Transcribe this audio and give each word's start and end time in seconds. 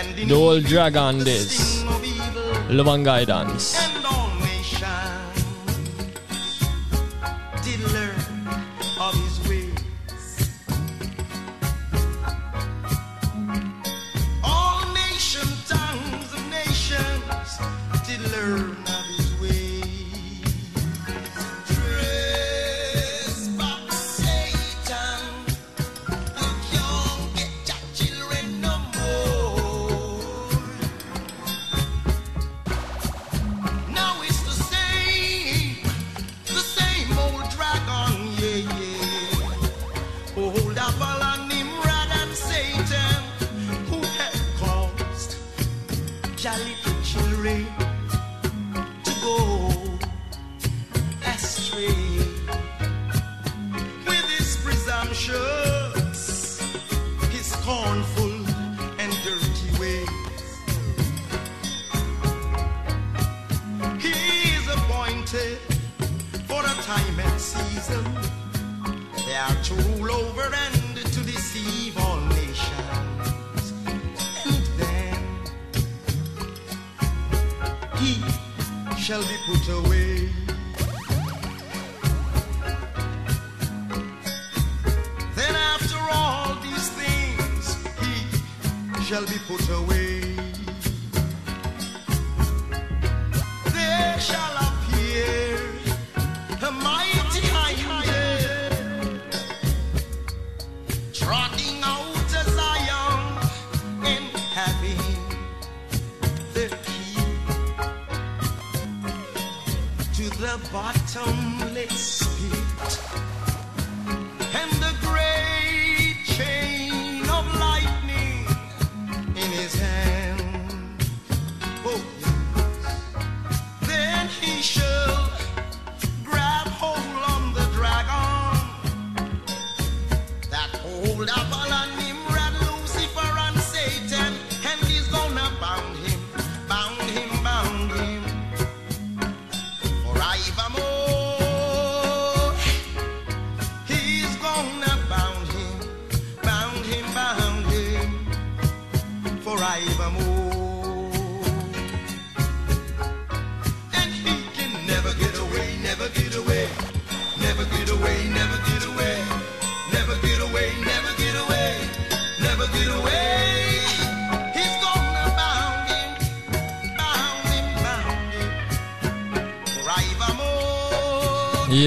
The 0.00 0.34
old 0.34 0.64
dragon 0.64 1.18
this. 1.18 1.84
Love 2.70 2.86
and 2.86 3.04
guidance. 3.04 3.76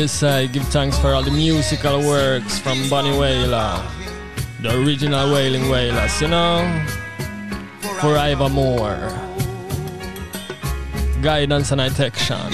Yes, 0.03 0.21
I 0.21 0.47
give 0.47 0.67
thanks 0.67 0.99
for 0.99 1.13
all 1.13 1.23
the 1.23 1.31
musical 1.31 1.99
works 1.99 2.59
from 2.59 2.89
Bunny 2.89 3.17
Wailer, 3.17 3.81
the 4.59 4.77
original 4.83 5.31
Wailing 5.31 5.69
Wailers, 5.69 6.19
you 6.19 6.27
know? 6.27 6.59
Forevermore. 8.01 8.99
Guidance 11.21 11.71
and 11.71 11.79
protection. 11.79 12.51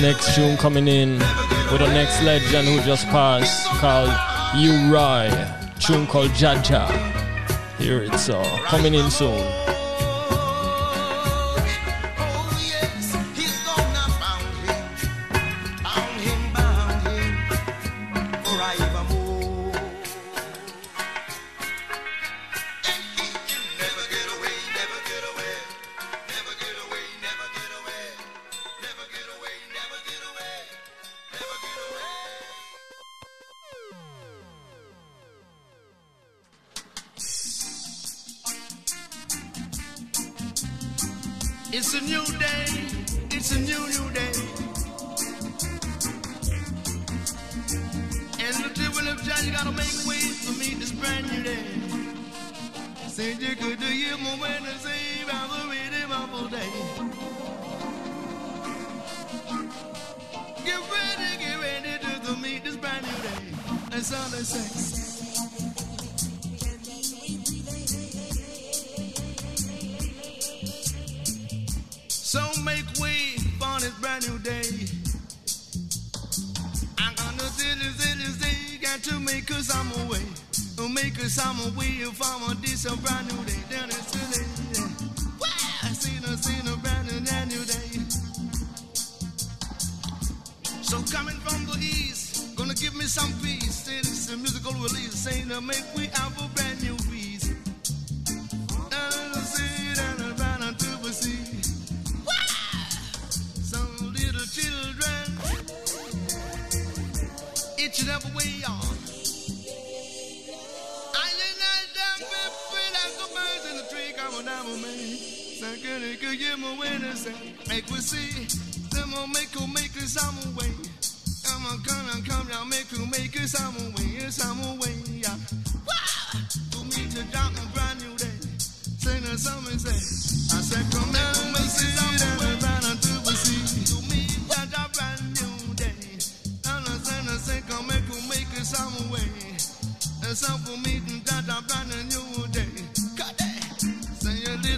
Next 0.00 0.34
tune 0.34 0.56
coming 0.56 0.88
in 0.88 1.18
with 1.70 1.80
the 1.80 1.92
next 1.92 2.22
legend 2.22 2.66
who 2.66 2.80
just 2.80 3.06
passed 3.08 3.68
called 3.78 4.08
U 4.56 4.90
Roy. 4.90 5.28
Tune 5.80 6.06
called 6.06 6.30
Jaja. 6.30 6.88
Here 7.76 8.04
it's 8.04 8.30
all 8.30 8.46
uh, 8.46 8.58
coming 8.62 8.94
in 8.94 9.10
soon. 9.10 9.65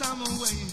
in 0.00 0.04
summer, 0.04 0.67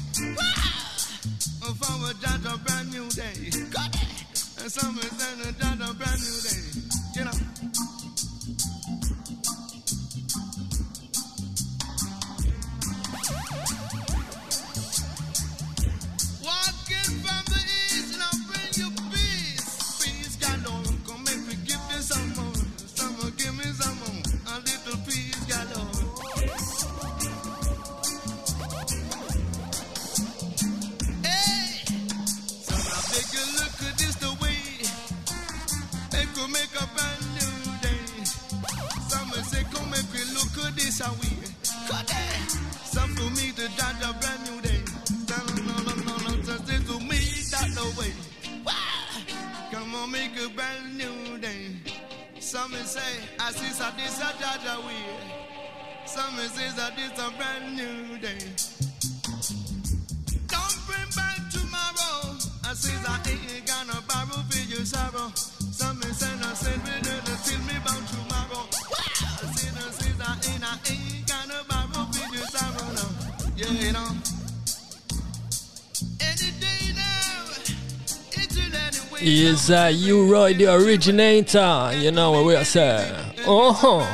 is 79.65 79.71
uh, 79.71 79.91
U-Roy, 79.93 80.53
the 80.53 80.73
originator. 80.73 81.91
You 81.95 82.11
know 82.11 82.31
what 82.31 82.45
we 82.45 82.55
are 82.55 82.63
saying. 82.65 83.11
Uh 83.47 83.73
huh. 83.73 84.05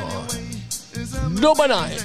Double 1.40 1.68
night. 1.68 2.01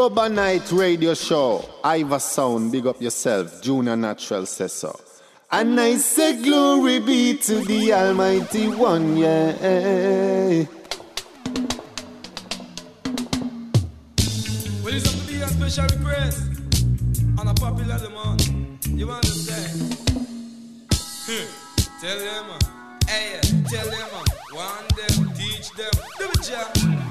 Dubba 0.00 0.32
Night 0.32 0.72
Radio 0.72 1.12
Show. 1.12 1.62
Iva 1.84 2.18
Sound, 2.18 2.72
big 2.72 2.86
up 2.86 3.02
yourself. 3.02 3.60
Junior 3.60 3.96
Natural 3.96 4.46
says. 4.46 4.86
And 5.52 5.78
I 5.78 5.96
say 5.96 6.42
glory 6.42 7.00
be 7.00 7.36
to 7.36 7.56
the 7.56 7.92
Almighty 7.92 8.68
One, 8.68 9.18
yeah. 9.18 9.52
Well, 14.82 14.94
it's 14.94 15.06
up 15.06 15.20
to 15.20 15.26
be 15.26 15.42
a 15.42 15.48
special 15.48 15.84
request 15.94 16.44
on 17.38 17.48
a 17.48 17.52
popular 17.52 17.98
demand. 17.98 18.78
You 18.86 19.10
understand? 19.10 19.98
tell 22.00 22.18
them, 22.18 22.58
hey, 23.06 23.38
tell 23.68 23.90
them, 23.90 24.08
uh, 24.14 24.24
one 24.54 24.64
uh, 24.64 24.96
them, 24.96 25.34
teach 25.34 25.68
them, 25.72 25.90
do 26.18 26.26
the 26.26 26.38
job. 26.42 27.09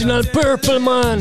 Original 0.00 0.24
purple 0.32 0.78
man. 0.78 1.20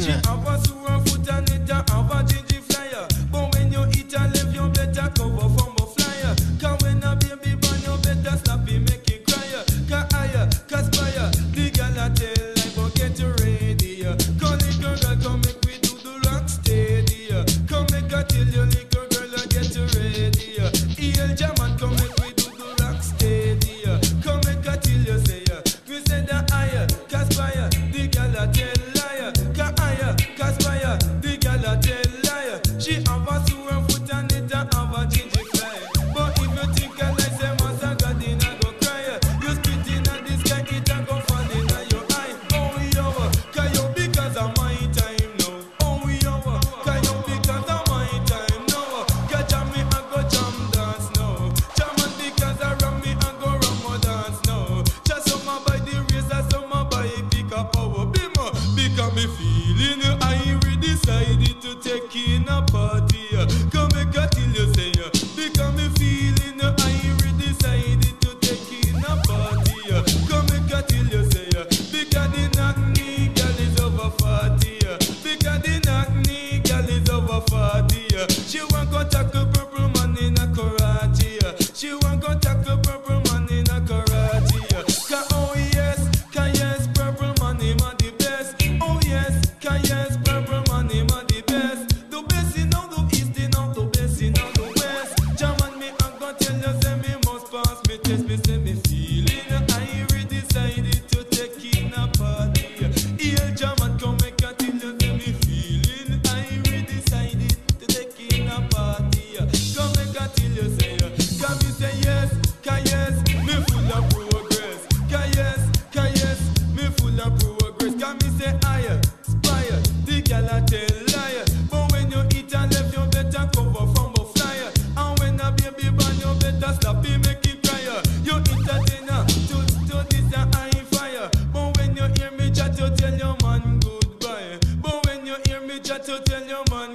got 135.89 136.03
to 136.03 136.19
tell 136.19 136.43
your 136.46 136.63
man 136.69 136.88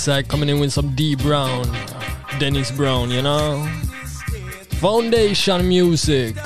side 0.00 0.28
coming 0.28 0.48
in 0.48 0.58
with 0.58 0.72
some 0.72 0.94
D 0.94 1.14
Brown, 1.14 1.66
Dennis 2.38 2.70
Brown, 2.70 3.10
you 3.10 3.20
know? 3.20 3.68
Foundation 4.80 5.68
music. 5.68 6.36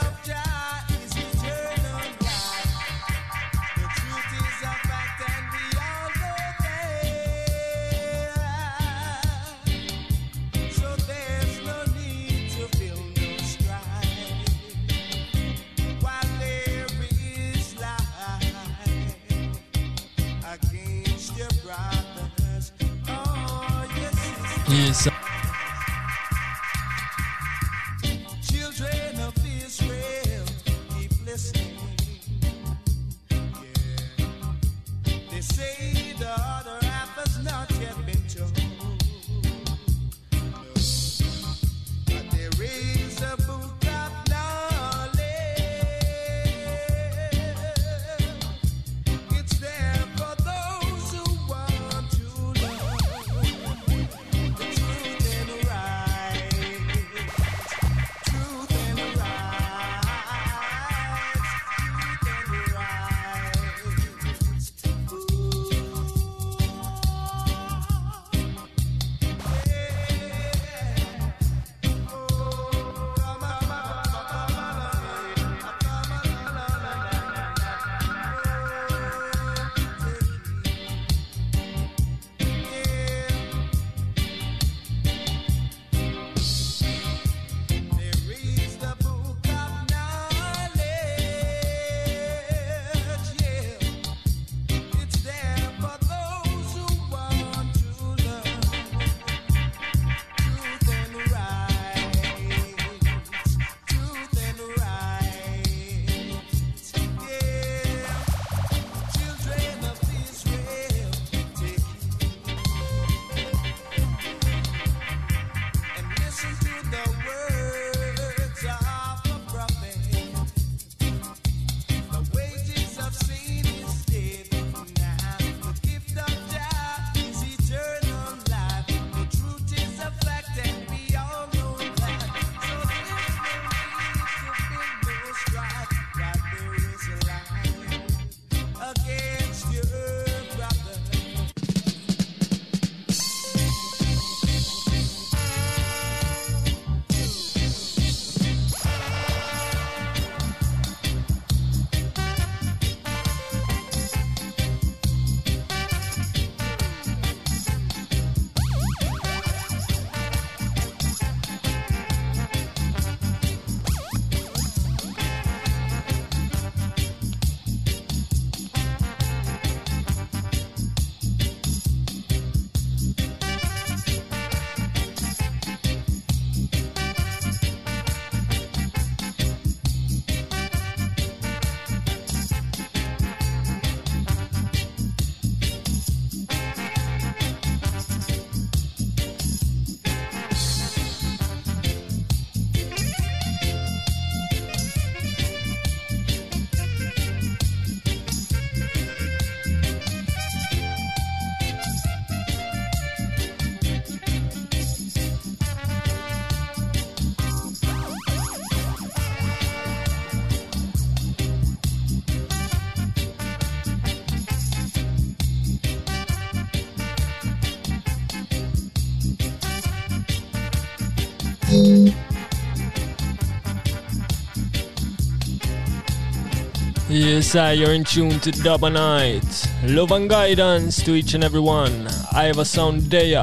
Inside, 227.54 227.78
you're 227.78 227.92
in 227.92 228.02
tune 228.02 228.40
to 228.40 228.50
Dubba 228.50 228.92
Night. 228.92 229.70
Love 229.84 230.10
and 230.10 230.28
guidance 230.28 231.00
to 231.04 231.14
each 231.14 231.34
and 231.34 231.44
everyone. 231.44 232.08
I 232.32 232.46
have 232.46 232.58
a 232.58 232.64
sound 232.64 233.08
day. 233.08 233.36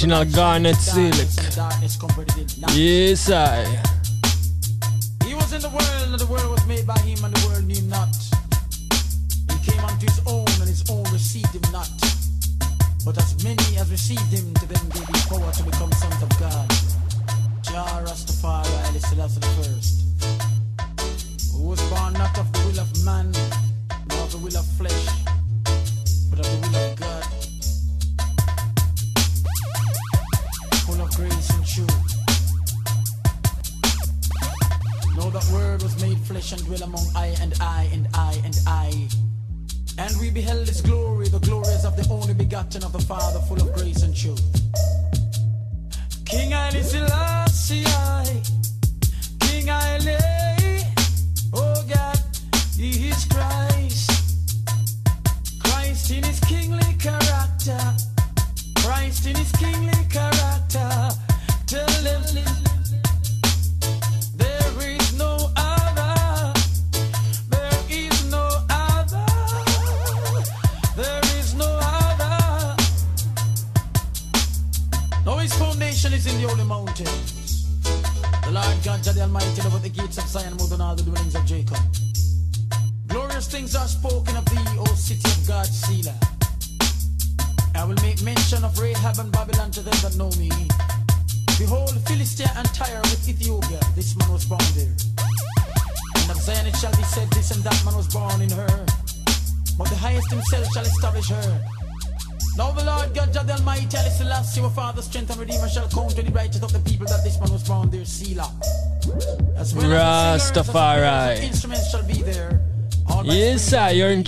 original 0.00 0.24
Garnet 0.24 0.76
Silk. 0.76 1.14
Yes, 2.72 3.30
I. 3.30 3.79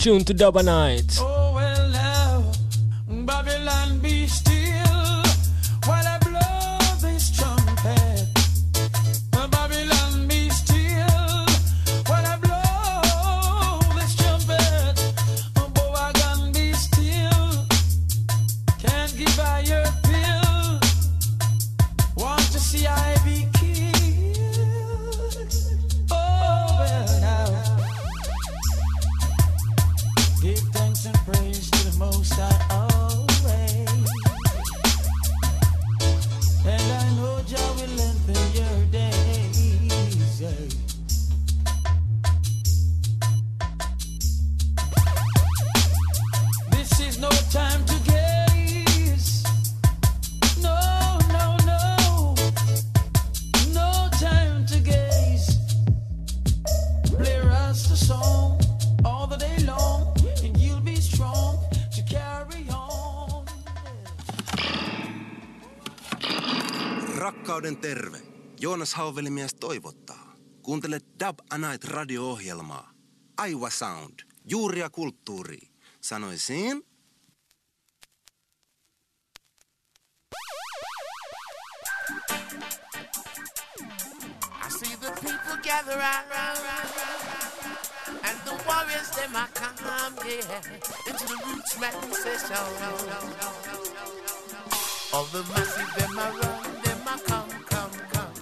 Tune 0.02 0.24
to 0.24 0.34
Dubba 0.34 0.64
Night. 0.64 1.32
kuuntelet 71.83 71.85
radio-ohjelmaa. 71.85 72.92
Aiwa 73.37 73.71
Sound, 73.71 74.23
juuria 74.45 74.90
kulttuuri. 74.90 75.71
Sanoisin... 76.01 76.83
I 84.64 84.71
see 84.71 84.97
the 84.97 85.11
people 85.21 85.57
gather 85.62 85.97
round, 85.97 86.31
round, 86.31 86.59
round, 86.59 86.90
round, 86.97 87.53
and 88.25 88.38
the 88.45 88.53
warriors 88.66 89.11
they 89.16 89.29
might 89.29 89.55
come, 89.55 89.77
yeah, 90.27 90.62
into 91.09 91.27
the 91.27 91.37
roots 91.47 91.79
manifestation. 91.81 92.57
All 95.12 95.25
the 95.33 95.42
massive 95.55 95.95
them 95.99 96.14
might 96.14 96.35
run, 96.42 96.83
them 96.83 97.05
might 97.05 97.25
come, 97.27 97.51
come, 97.66 97.92
come, 98.12 98.35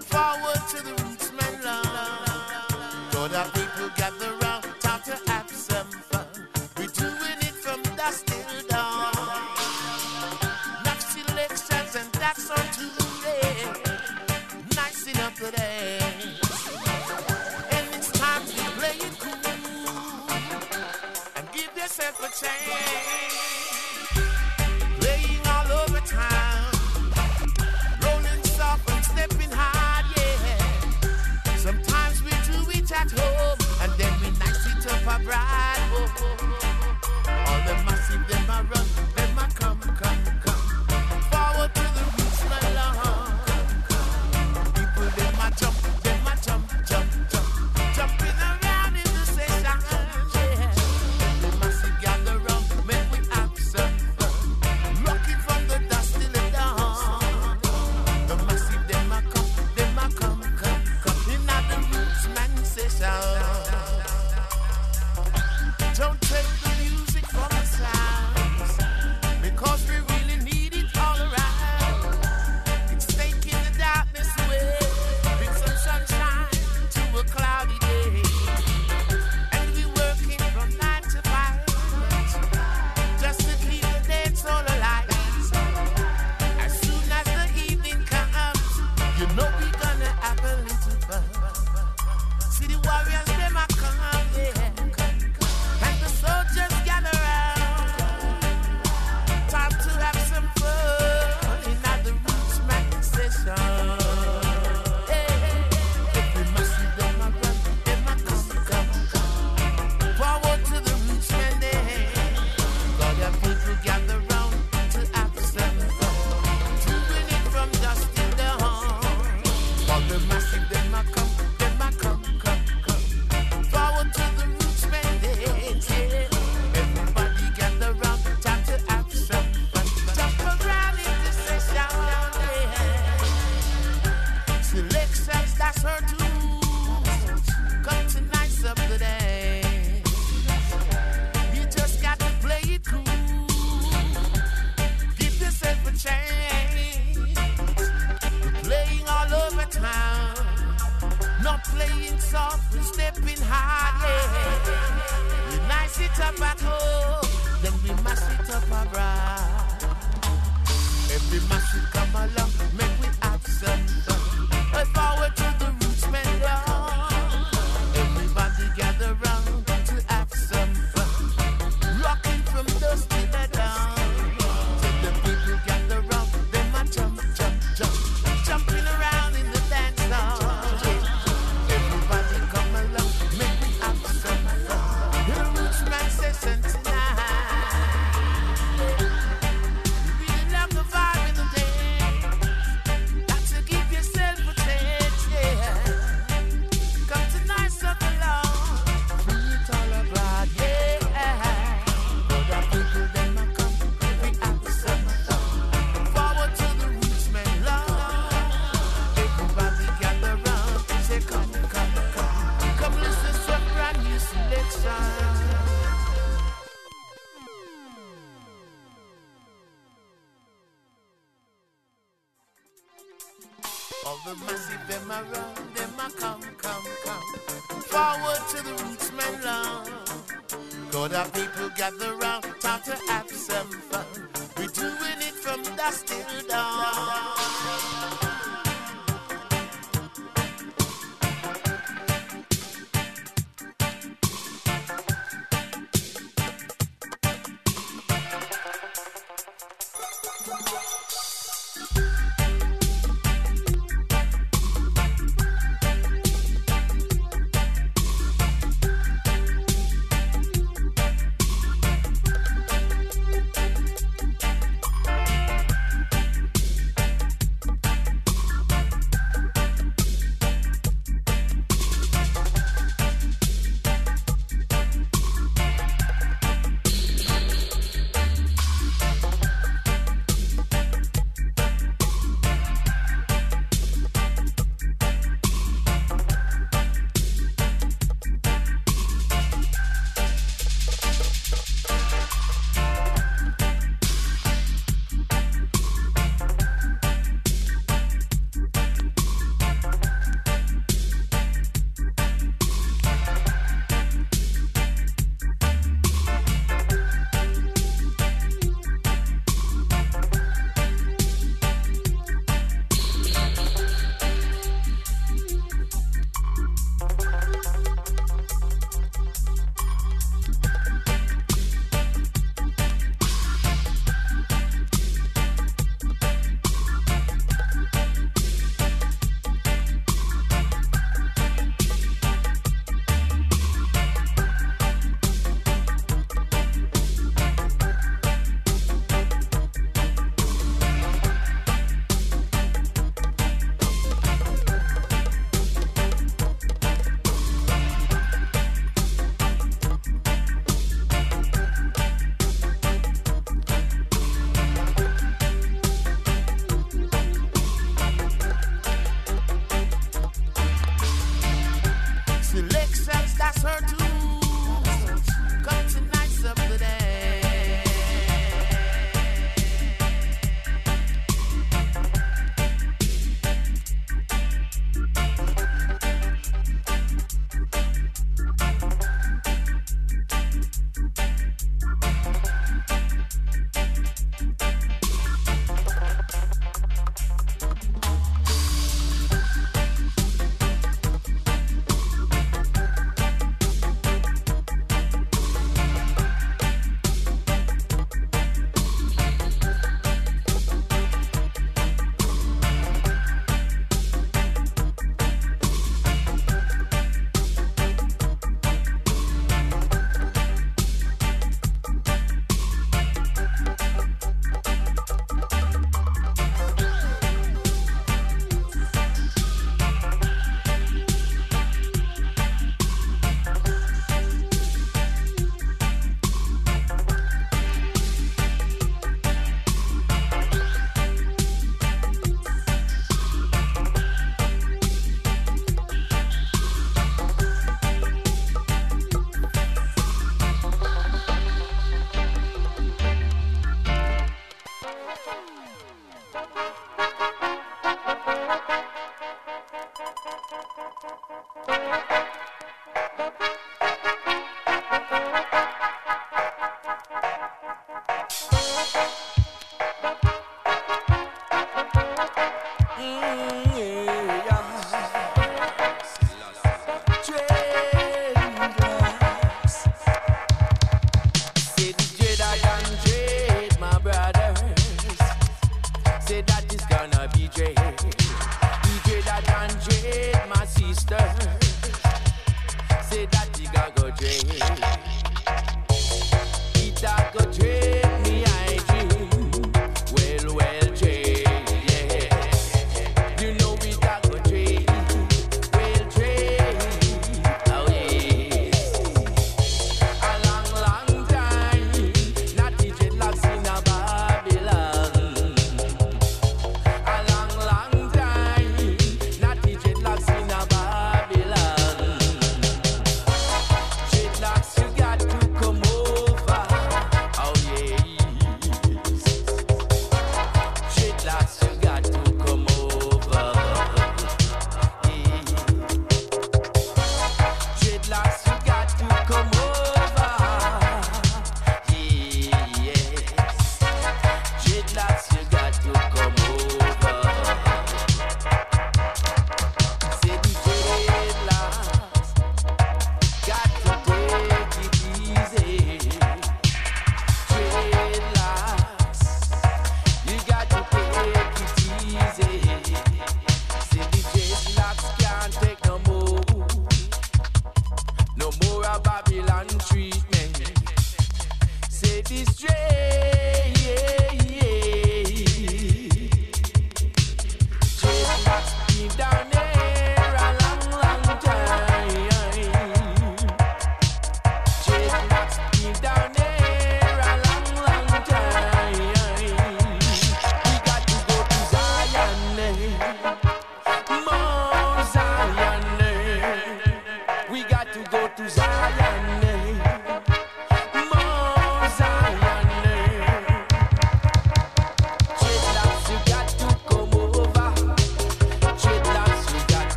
forward 0.00 0.62
to 0.70 0.82
the 0.82 1.03
people 3.74 3.90
gather 3.96 4.32
round, 4.42 4.64
time 4.80 5.00
to 5.02 5.30
have 5.30 5.50
some 5.50 5.86
fun. 5.86 6.26
We're 6.76 6.86
doing 6.86 7.38
it 7.40 7.54
from 7.62 7.82
dusk 7.96 8.26
till 8.26 8.66
dawn. 8.68 9.12
Next 10.84 11.16
and 11.96 12.12
that's 12.12 12.50
on 12.50 12.66
Tuesday. 12.72 13.66
Nice 14.76 15.06
enough. 15.06 15.40
And 17.72 17.94
it's 17.94 18.10
time 18.12 18.42
to 18.42 18.62
play 18.78 18.96
it 18.96 19.18
cool 19.18 19.52
and 21.36 21.52
give 21.52 21.76
yourself 21.76 22.20
a 22.20 22.28
chance. 22.44 23.43
right. 35.34 35.63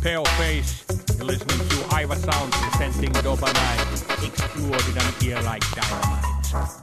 Up, 0.00 0.12
this 0.12 0.24
is 0.24 0.24
Pale 0.24 0.24
Face. 0.24 0.84
You're 1.16 1.26
listening 1.26 1.68
to 1.68 2.00
Iva 2.00 2.16
Sound 2.16 2.52
presenting 2.52 3.12
Dobanite. 3.22 4.26
Extraordinary 4.26 5.14
ear 5.22 5.42
like 5.42 5.62
dynamite. 5.72 6.79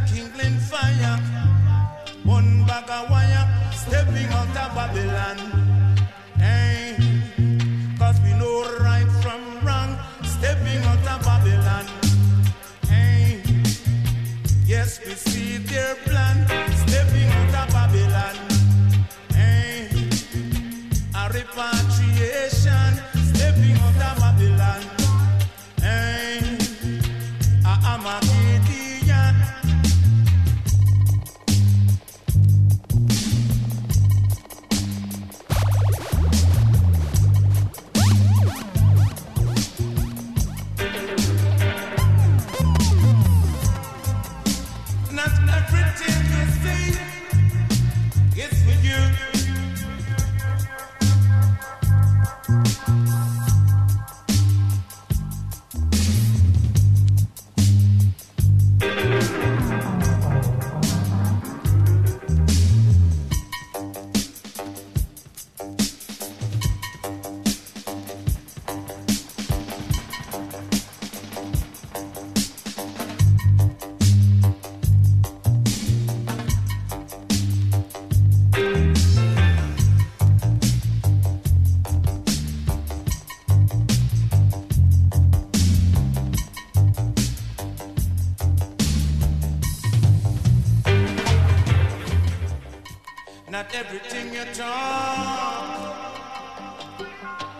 King 0.00 0.33
everything 93.74 94.32
you 94.32 94.44
talk, 94.54 95.96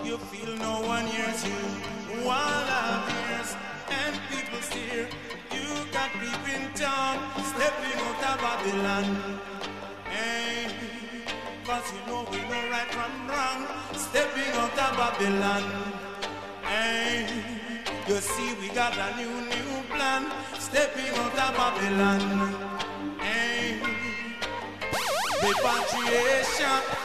you 0.05 0.17
feel 0.17 0.57
no 0.59 0.81
one 0.87 1.07
hears 1.07 1.45
you. 1.45 1.61
While 2.23 2.69
I 2.71 3.03
hears 3.11 3.51
and 3.91 4.15
people 4.31 4.61
stare, 4.62 5.09
you 5.51 5.67
got 5.91 6.11
creeping 6.12 6.71
down, 6.75 7.19
stepping 7.51 7.99
out 8.07 8.23
of 8.31 8.37
Babylon. 8.45 9.07
Hey, 10.05 10.71
cause 11.67 11.93
you 11.93 12.07
know 12.07 12.25
we 12.31 12.39
know 12.47 12.62
right 12.71 12.91
from 12.95 13.12
wrong, 13.27 13.67
stepping 13.97 14.53
out 14.62 14.79
of 14.87 14.97
Babylon. 14.97 15.65
Hey, 16.62 17.27
you 18.07 18.17
see 18.17 18.55
we 18.61 18.69
got 18.69 18.97
a 18.97 19.17
new, 19.17 19.35
new 19.51 19.83
plan, 19.91 20.31
stepping 20.61 21.11
out 21.19 21.39
of 21.43 21.57
Babylon. 21.59 22.74
les 25.45 26.43
下 26.57 27.04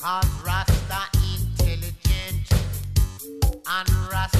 Cause 0.00 0.24
Rasta 0.42 1.10
intelligent 1.36 2.50
and 3.68 3.90
Rasta 4.10 4.39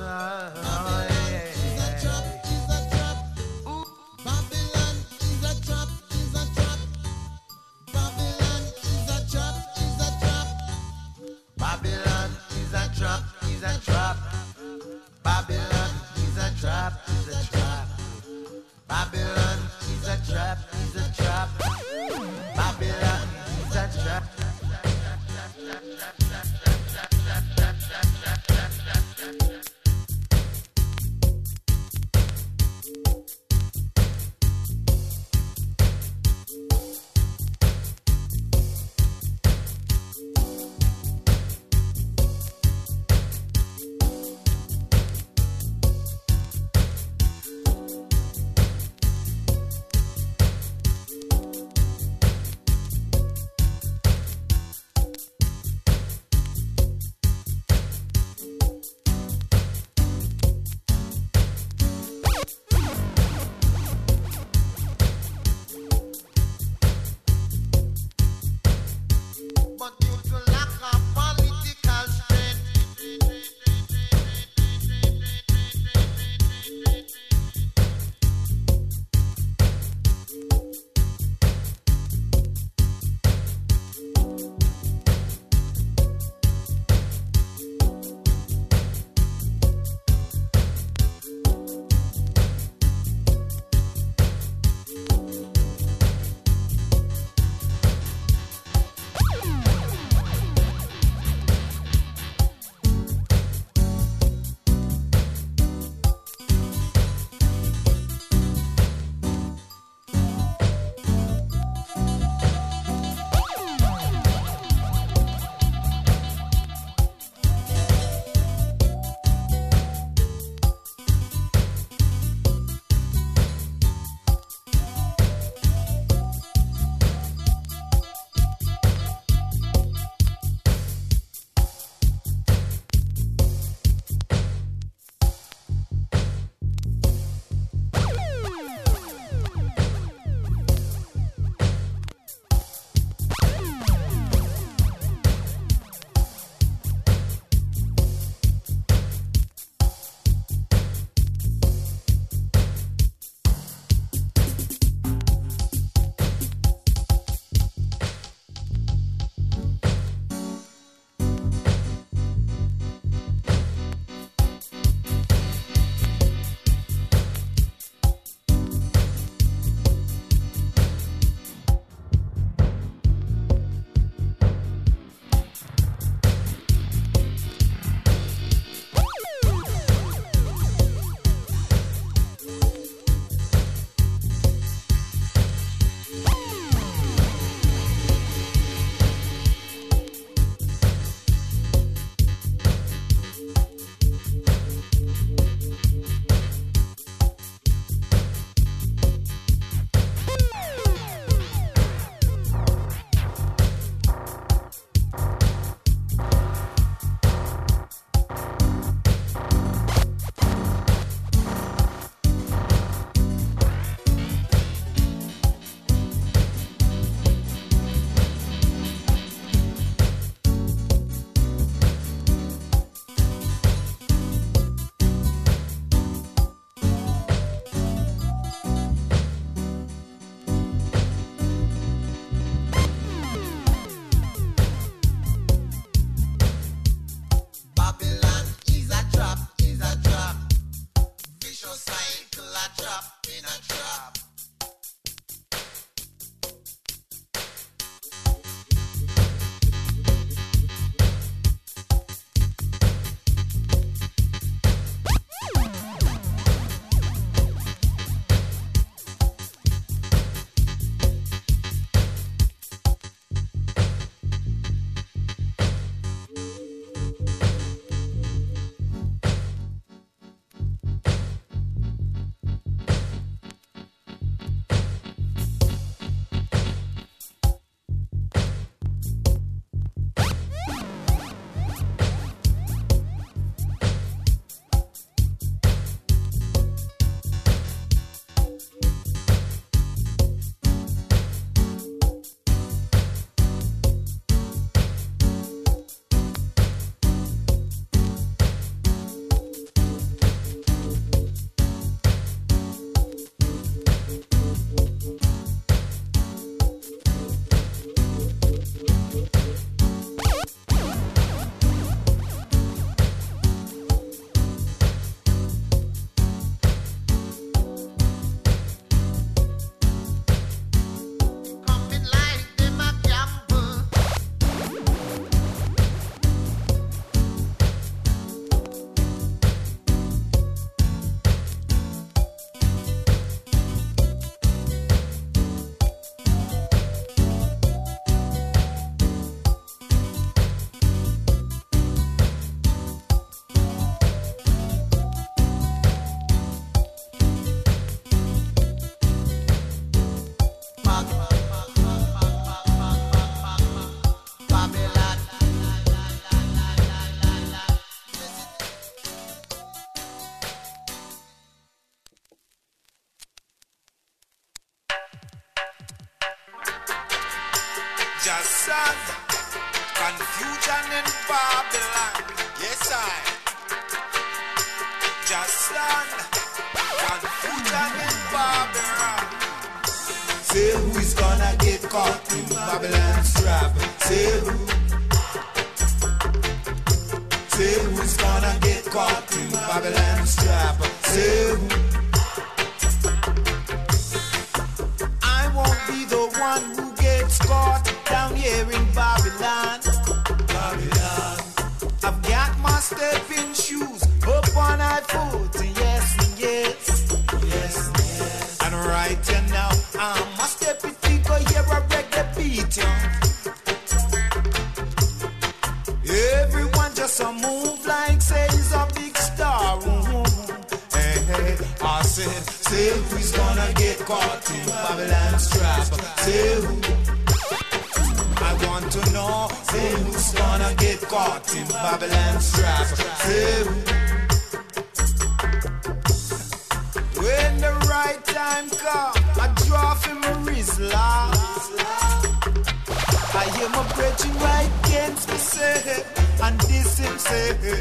hey. 447.59 447.77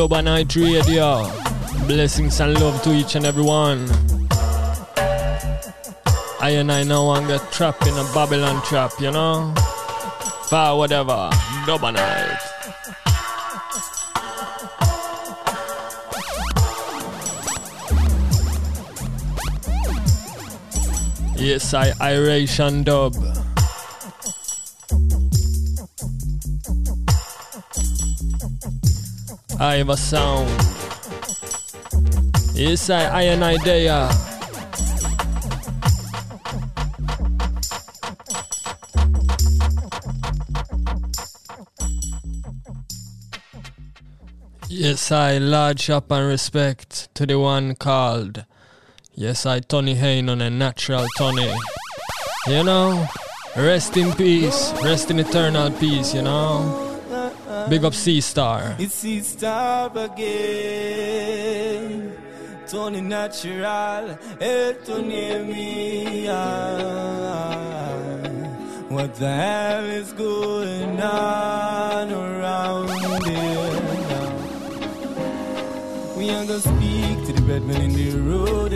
Doba 0.00 0.24
Night 0.24 0.56
Radio. 0.56 1.30
Blessings 1.86 2.40
and 2.40 2.58
love 2.58 2.80
to 2.84 2.90
each 2.94 3.16
and 3.16 3.26
every 3.26 3.42
one. 3.42 3.86
I 6.40 6.56
and 6.56 6.72
I 6.72 6.84
now 6.84 7.04
want 7.04 7.28
get 7.28 7.52
trapped 7.52 7.86
in 7.86 7.92
a 7.92 8.04
Babylon 8.14 8.62
trap, 8.62 8.92
you 8.98 9.10
know? 9.10 9.52
For 10.48 10.78
whatever. 10.78 11.28
Doba 11.68 11.92
Night. 11.92 12.40
Yes, 21.36 21.74
I 21.74 21.92
Irish 22.00 22.56
dub. 22.84 23.39
I 29.62 29.74
have 29.74 29.90
a 29.90 29.96
sound. 29.96 30.48
Yes, 32.54 32.88
I, 32.88 33.04
I 33.04 33.22
an 33.24 33.42
idea. 33.42 34.08
Yes, 44.70 45.12
I 45.12 45.36
large 45.36 45.90
up 45.90 46.10
and 46.10 46.26
respect 46.26 47.14
to 47.14 47.26
the 47.26 47.38
one 47.38 47.74
called. 47.74 48.46
Yes, 49.12 49.44
I 49.44 49.60
Tony 49.60 49.94
Hain 49.94 50.30
on 50.30 50.40
a 50.40 50.48
natural 50.48 51.06
Tony. 51.18 51.52
You 52.46 52.64
know, 52.64 53.06
rest 53.54 53.94
in 53.98 54.14
peace, 54.14 54.72
rest 54.82 55.10
in 55.10 55.18
eternal 55.18 55.70
peace, 55.72 56.14
you 56.14 56.22
know. 56.22 56.89
Big 57.70 57.84
up 57.84 57.94
Sea 57.94 58.20
Star. 58.20 58.74
It's 58.80 58.96
Sea 58.96 59.22
Star 59.22 59.96
again. 59.96 61.40
Tony 62.66 63.00
Natural, 63.00 64.18
eh, 64.40 64.72
Tony. 64.84 66.26
What 68.88 69.14
the 69.14 69.32
hell 69.32 69.84
is 69.84 70.12
going 70.14 71.00
on 71.00 72.10
around 72.10 72.88
here 73.24 73.80
now? 74.10 74.34
We 76.18 76.30
are 76.30 76.44
gonna 76.44 76.58
speak 76.58 77.24
to 77.26 77.32
the 77.34 77.42
redman 77.46 77.82
in 77.82 77.92
the 77.92 78.18
road 78.18 78.72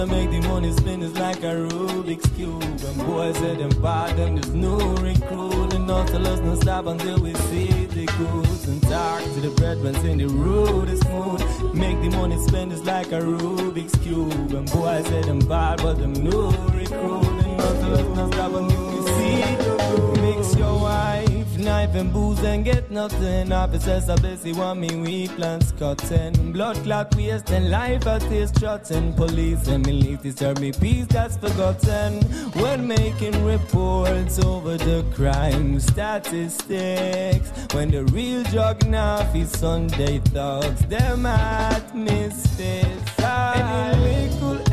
is 0.00 0.10
make 0.10 0.30
the 0.30 0.40
money 0.48 0.72
spin 0.72 1.02
is 1.02 1.14
like 1.18 1.42
a 1.42 1.54
Rubik's 1.68 2.28
Cube. 2.36 2.62
And 2.62 3.06
boys 3.06 3.36
say 3.36 3.56
them 3.56 3.84
and 3.84 4.38
there's 4.38 4.54
no 4.54 4.78
recruit. 4.96 5.74
And 5.74 5.86
not 5.86 6.08
tell 6.08 6.26
us 6.26 6.40
no 6.40 6.54
stop 6.54 6.86
until 6.86 7.20
we 7.20 7.34
see 7.34 7.86
the 7.86 8.06
goods. 8.06 8.68
And 8.68 8.82
talk 8.82 9.22
to 9.22 9.40
the 9.40 9.50
breadmen 9.50 9.96
in 10.06 10.18
the 10.18 10.28
road 10.28 10.88
is 10.88 11.00
smooth. 11.00 11.74
Make 11.74 12.00
the 12.02 12.16
money 12.16 12.38
spend 12.46 12.72
is 12.72 12.84
like 12.84 13.12
a 13.12 13.20
Rubik's 13.20 13.96
Cube. 13.98 14.52
And 14.52 14.70
boys 14.70 15.06
say 15.06 15.22
them 15.22 15.40
bad 15.40 15.82
but 15.82 15.98
them 15.98 16.12
no 16.12 16.50
recruit. 16.72 17.44
And 17.44 17.56
not 17.56 17.74
tell 17.80 17.94
us 17.94 18.16
no 18.16 18.30
stop 18.30 18.54
until 18.54 18.86
we 18.90 19.00
see 19.16 19.40
the 19.56 19.76
goods. 19.96 20.20
Mix 20.20 20.56
your 20.56 20.80
wife 20.80 21.29
knife 21.60 21.94
and 21.94 22.12
booze 22.12 22.42
and 22.42 22.64
get 22.64 22.90
nothing. 22.90 23.52
Officers 23.52 24.08
are 24.08 24.18
busy 24.18 24.52
want 24.52 24.80
me 24.80 24.96
we 24.96 25.28
plants 25.28 25.72
cutting. 25.72 26.52
Blood 26.52 26.76
clot 26.84 27.14
waste 27.14 27.50
and 27.50 27.70
life 27.70 28.06
out 28.06 28.22
is 28.24 28.50
trotting. 28.52 29.12
Police 29.14 29.68
and 29.68 29.86
militia 29.86 30.22
disturb 30.22 30.58
me 30.58 30.72
peace 30.72 31.06
that's 31.06 31.36
forgotten. 31.36 32.22
When 32.62 32.86
making 32.86 33.44
reports 33.44 34.38
over 34.44 34.76
the 34.76 35.04
crime 35.14 35.80
statistics. 35.80 37.50
When 37.74 37.90
the 37.90 38.04
real 38.06 38.42
drug 38.44 38.86
now 38.86 39.18
is 39.34 39.50
Sunday 39.50 40.18
thugs. 40.18 40.80
Them 40.86 41.26
at 41.26 41.94
misfits. 41.94 43.20
Any 43.22 44.69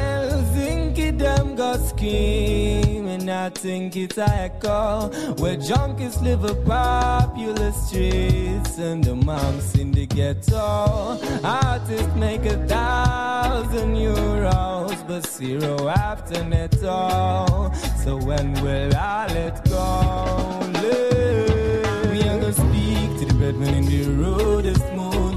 scheme 1.75 3.07
and 3.07 3.29
I 3.29 3.49
think 3.49 3.95
it's 3.95 4.17
a 4.17 4.29
echo. 4.29 5.09
Where 5.41 5.57
junkies 5.57 6.21
live 6.21 6.43
a 6.43 6.55
popular 6.55 7.71
streets 7.71 8.77
and 8.77 9.03
the 9.03 9.15
moms 9.15 9.75
in 9.75 9.91
the 9.91 10.05
ghetto. 10.05 11.19
Artists 11.43 12.15
make 12.15 12.45
a 12.45 12.57
thousand 12.67 13.95
euros 13.95 15.07
but 15.07 15.25
zero 15.25 15.87
after 15.87 16.43
netto 16.43 17.71
so 18.03 18.17
when 18.17 18.53
will 18.61 18.95
I 18.95 19.27
let 19.33 19.63
go 19.69 20.66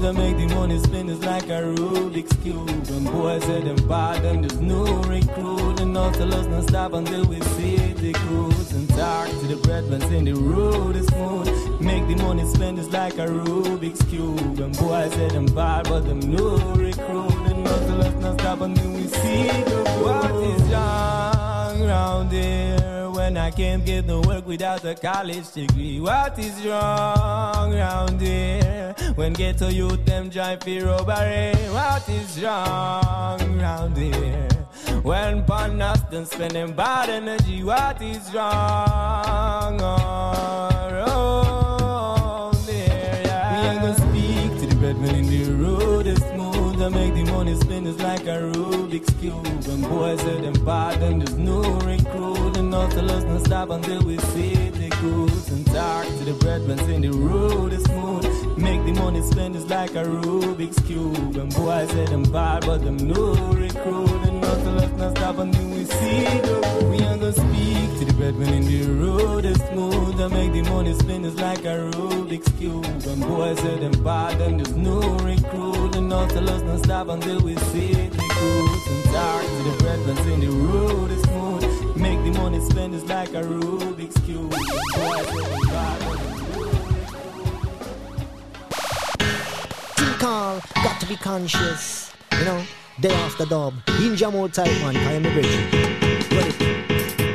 and 0.03 0.17
make 0.17 0.37
the 0.37 0.47
money 0.55 0.79
spin 0.79 1.09
is 1.09 1.23
like 1.23 1.45
a 1.45 1.61
Rubik's 1.61 2.35
Cube. 2.41 2.69
And 2.69 3.05
boys 3.05 3.43
say 3.43 3.61
them 3.61 3.87
bad 3.87 4.23
and 4.25 4.43
there's 4.43 4.59
no 4.59 4.83
recruit. 5.03 5.79
And 5.79 5.93
not 5.93 6.13
tell 6.15 6.33
us 6.33 6.47
no 6.47 6.61
stop 6.61 6.93
until 6.93 7.25
we 7.25 7.39
see 7.41 7.77
the 7.93 8.13
goods 8.13 8.73
and 8.73 8.89
talk 8.89 9.29
to 9.29 9.47
the 9.47 9.55
breadmen 9.57 10.01
in 10.13 10.25
the 10.25 10.33
road 10.33 10.95
is 10.95 11.07
smooth. 11.07 11.81
Make 11.81 12.07
the 12.07 12.15
money 12.23 12.45
spend 12.45 12.79
is 12.79 12.89
like 12.89 13.15
a 13.15 13.27
Rubik's 13.27 14.03
Cube. 14.09 14.59
And 14.59 14.77
boys 14.77 15.13
say 15.13 15.27
them 15.29 15.45
bad 15.47 15.87
but 15.89 16.05
them 16.05 16.19
no 16.19 16.57
recruit. 16.75 17.33
And 17.49 17.63
not 17.63 17.79
tell 17.87 18.01
us 18.01 18.15
no 18.15 18.33
stop 18.33 18.61
until 18.61 18.91
we 18.91 19.07
see 19.07 19.47
the 19.47 19.63
goods 19.65 19.89
what 20.01 20.31
is 20.43 20.61
wrong 20.71 21.81
round 21.87 22.31
here 22.31 23.00
when 23.31 23.37
I 23.37 23.49
can't 23.49 23.85
get 23.85 24.05
no 24.05 24.19
work 24.19 24.45
without 24.45 24.83
a 24.83 24.93
college 24.93 25.53
degree. 25.53 26.01
What 26.01 26.37
is 26.37 26.65
wrong 26.65 27.73
round 27.73 28.19
here? 28.19 28.93
When 29.15 29.31
ghetto 29.31 29.69
youth 29.69 30.03
them 30.05 30.27
drive 30.29 30.61
for 30.61 30.85
robbery. 30.85 31.53
What 31.71 32.09
is 32.09 32.43
wrong 32.43 33.57
round 33.57 33.95
here? 33.95 34.49
When 35.01 35.45
partners 35.45 36.01
them 36.11 36.25
spending 36.25 36.73
bad 36.73 37.09
energy. 37.09 37.63
What 37.63 38.01
is 38.01 38.33
wrong 38.33 39.79
around 39.79 40.97
here? 42.65 43.21
Yeah. 43.23 43.51
We 43.53 43.59
ain't 43.69 43.81
gonna 43.81 43.95
speak 43.95 44.59
to 44.59 44.65
the 44.67 44.75
bedman 44.75 45.15
in 45.15 45.27
the 45.27 45.43
road 45.63 46.05
is 46.05 46.19
smooth 46.19 46.81
and 46.81 46.93
make 46.93 47.13
the 47.13 47.23
money 47.31 47.55
spin 47.55 47.87
is 47.87 47.97
like 48.01 48.27
a 48.27 48.51
Rubik's 48.51 49.13
Cube. 49.21 49.45
And 49.45 49.83
boys 49.83 50.19
say 50.19 50.41
them 50.41 50.65
bad 50.65 51.01
and 51.01 51.21
there's 51.21 51.37
no 51.37 51.61
recruit. 51.61 52.00
Not 52.71 52.89
tell 52.91 53.11
us 53.11 53.25
no 53.25 53.37
stop 53.39 53.69
until 53.69 54.01
we 54.03 54.17
see 54.17 54.53
the 54.69 54.87
goods. 55.01 55.49
And 55.49 55.65
talk 55.65 56.05
to 56.05 56.23
the 56.23 56.33
breadmen 56.39 56.79
in 56.89 57.01
the 57.01 57.11
road 57.11 57.73
is 57.73 57.83
smooth. 57.83 58.57
Make 58.57 58.85
the 58.85 58.93
money 58.93 59.21
spend 59.23 59.57
is 59.57 59.65
like 59.69 59.91
a 59.91 60.05
Rubik's 60.05 60.79
Cube. 60.87 61.35
And 61.35 61.53
boys 61.53 61.89
say 61.89 62.05
them 62.05 62.23
bad 62.23 62.65
but 62.65 62.81
them 62.81 62.95
no 62.95 63.33
recruit. 63.51 64.21
And 64.23 64.39
not 64.39 64.57
tell 64.63 64.79
us 64.79 64.91
no 64.91 65.09
stop 65.13 65.37
until 65.39 65.67
we 65.67 65.83
see 65.83 66.23
the 66.23 66.61
goods. 66.61 66.83
We 66.85 66.97
ain't 67.03 67.19
gonna 67.19 67.33
speak 67.33 67.99
to 67.99 68.05
the 68.05 68.13
breadmen 68.13 68.53
in 68.53 68.63
the 68.63 68.83
road 69.03 69.43
is 69.43 69.57
smooth. 69.69 70.21
And 70.21 70.33
make 70.33 70.53
the 70.53 70.61
money 70.71 70.93
spend 70.93 71.25
is 71.25 71.35
like 71.35 71.65
a 71.65 71.91
Rubik's 71.91 72.49
Cube. 72.57 72.85
And 72.85 73.21
boys 73.21 73.59
say 73.59 73.79
them 73.79 74.01
bad 74.01 74.39
and 74.39 74.61
there's 74.61 74.77
no 74.77 75.01
recruit. 75.19 75.97
And 75.97 76.07
not 76.07 76.29
tell 76.29 76.49
us 76.49 76.61
no 76.61 76.77
stop 76.77 77.09
until 77.09 77.41
we 77.41 77.57
see 77.57 77.91
the 77.91 78.25
goods. 78.39 78.87
And 78.87 79.03
talk 79.13 79.41
to 79.43 79.63
the 79.69 79.75
breadmen 79.83 80.17
in 80.31 80.39
the 80.39 80.51
road 80.51 81.11
is 81.11 81.30
money 82.41 82.59
spend 82.59 82.95
is 82.95 83.03
like 83.03 83.29
a 83.29 83.41
Rubik's 83.43 84.19
Cube. 84.25 84.51
Think 89.95 90.23
all, 90.23 90.59
got 90.75 90.99
to 90.99 91.05
be 91.05 91.15
conscious. 91.17 92.11
You 92.39 92.45
know, 92.45 92.63
day 92.99 93.13
after 93.13 93.45
dub. 93.45 93.73
Ninja 93.99 94.33
mode 94.33 94.53
type 94.53 94.73
one, 94.81 94.97
I 94.97 95.13
am 95.13 95.25
a 95.25 95.31
bridge. 95.31 95.57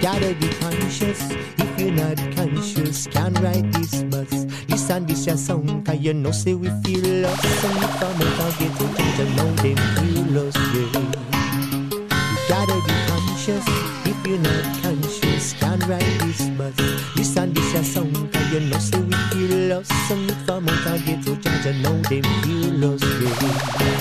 Gotta 0.02 0.34
be 0.34 0.48
conscious. 0.54 1.20
If 1.62 1.80
you're 1.80 1.92
not 1.92 2.16
conscious, 2.34 3.06
can't 3.06 3.38
ride 3.38 3.72
this 3.72 4.02
bus. 4.04 4.32
Listen 4.68 5.06
this 5.06 5.26
your 5.26 5.36
song, 5.36 5.84
cause 5.84 6.00
you 6.00 6.14
know 6.14 6.32
say 6.32 6.54
we 6.54 6.68
feel 6.82 7.04
lost. 7.22 7.44
And 7.64 7.78
if 7.78 8.02
I'm 8.02 8.22
out 8.42 8.58
get 8.58 8.74
to 9.18 9.24
know 9.36 9.50
them 9.62 9.76
feel 9.96 10.24
lost, 10.34 10.58
yeah. 10.74 10.98
You 12.32 12.48
gotta 12.48 12.76
be 12.86 12.94
conscious. 13.06 14.05
You're 14.26 14.38
not 14.38 14.82
conscious, 14.82 15.52
can't 15.52 15.86
ride 15.86 16.00
this 16.20 16.48
bus. 16.58 16.74
Listen 17.14 17.54
this 17.54 17.72
your 17.72 17.84
song, 17.84 18.12
cause 18.32 18.52
you 18.52 18.58
know 18.58 18.78
say 18.78 18.98
we 18.98 19.14
feel 19.30 19.68
lost. 19.68 19.92
And 20.10 20.28
if 20.28 20.50
I'm 20.50 20.68
out 20.68 21.00
get 21.06 21.22
to 21.26 21.30
you 21.30 21.74
know 21.80 21.96
them 22.02 22.24
feel 22.42 22.72
lost, 22.72 23.04
yeah. 23.04 23.94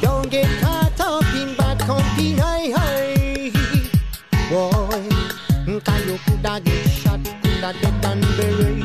Don't 0.00 0.28
get 0.28 0.48
caught 0.60 1.00
up 1.00 1.34
in 1.36 1.54
bad 1.54 1.78
company, 1.78 2.34
hi, 2.36 2.72
hi. 2.74 3.52
Boy, 4.50 5.80
cause 5.80 6.04
you 6.04 6.18
coulda 6.26 6.60
get 6.64 6.90
shot, 6.90 7.20
coulda 7.44 7.72
dead 7.80 8.04
and 8.04 8.22
buried. 8.36 8.77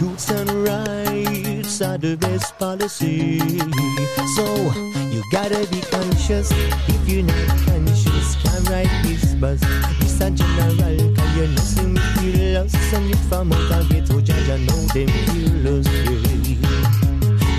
Truths 0.00 0.30
and 0.30 0.50
rights 0.64 1.82
are 1.82 1.98
the 1.98 2.16
best 2.16 2.58
policy. 2.58 3.38
So 4.34 4.46
you 5.12 5.22
gotta 5.30 5.68
be 5.70 5.82
conscious. 5.92 6.50
If 6.88 7.06
you're 7.06 7.22
not 7.22 7.48
conscious, 7.68 8.36
can 8.42 8.64
write 8.72 8.88
this 9.02 9.34
bus. 9.34 9.60
This 10.00 10.18
a 10.22 10.30
general, 10.30 11.14
cause 11.14 11.36
you 11.36 11.46
know 11.48 11.60
see 11.60 11.86
me 11.86 12.00
feel 12.16 12.54
lost. 12.54 12.76
Some 12.90 13.08
youth 13.08 13.28
from 13.28 13.52
out 13.52 13.72
of 13.72 13.90
ghetto, 13.90 14.22
judge, 14.22 14.48
I 14.48 14.56
know 14.64 14.80
them 14.96 15.10
feel 15.28 15.52
lost. 15.68 15.92
Yeah. 16.48 16.80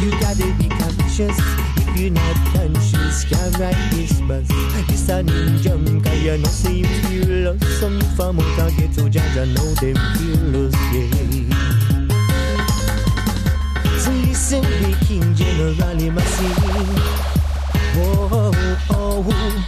You 0.01 0.09
gotta 0.17 0.47
be 0.57 0.67
conscious 0.81 1.37
if 1.77 1.99
you're 1.99 2.09
not 2.09 2.37
conscious. 2.53 3.23
Can't 3.25 3.59
ride 3.59 3.77
this 3.91 4.19
bus. 4.21 4.47
This 4.87 5.09
a 5.09 5.21
ninja, 5.21 6.03
cause 6.03 6.23
you 6.23 6.37
know 6.39 6.49
see 6.49 6.79
you 7.13 7.23
lost. 7.45 7.79
Some 7.79 8.01
from 8.17 8.39
out 8.39 8.59
of 8.59 8.77
ghetto, 8.77 9.09
judge, 9.09 9.37
I 9.37 9.45
know 9.45 9.69
them 9.77 9.95
feel 10.17 10.41
lost. 10.57 10.77
Yeah. 10.91 11.90
Listen, 14.41 14.63
the 14.63 14.97
King 15.05 15.35
General, 15.35 15.97
him 15.99 16.17
a 16.17 16.21
oh, 17.95 18.75
oh. 18.89 19.65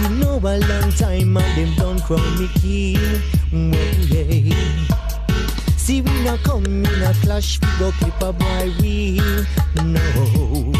You 0.00 0.08
know 0.16 0.38
a 0.38 0.56
long 0.56 0.90
time 0.92 1.36
and 1.36 1.58
them 1.58 1.74
done 1.76 2.00
crown 2.00 2.38
me 2.38 2.48
king. 2.54 2.96
Yeah. 4.08 4.56
See 5.76 6.00
we 6.00 6.10
not 6.24 6.42
come 6.44 6.64
in 6.64 6.86
a 6.86 7.12
clash, 7.20 7.60
we 7.60 7.68
go 7.78 7.92
clip 7.92 8.22
a 8.22 8.32
boy 8.32 8.72
we 8.80 9.20
no. 9.84 10.72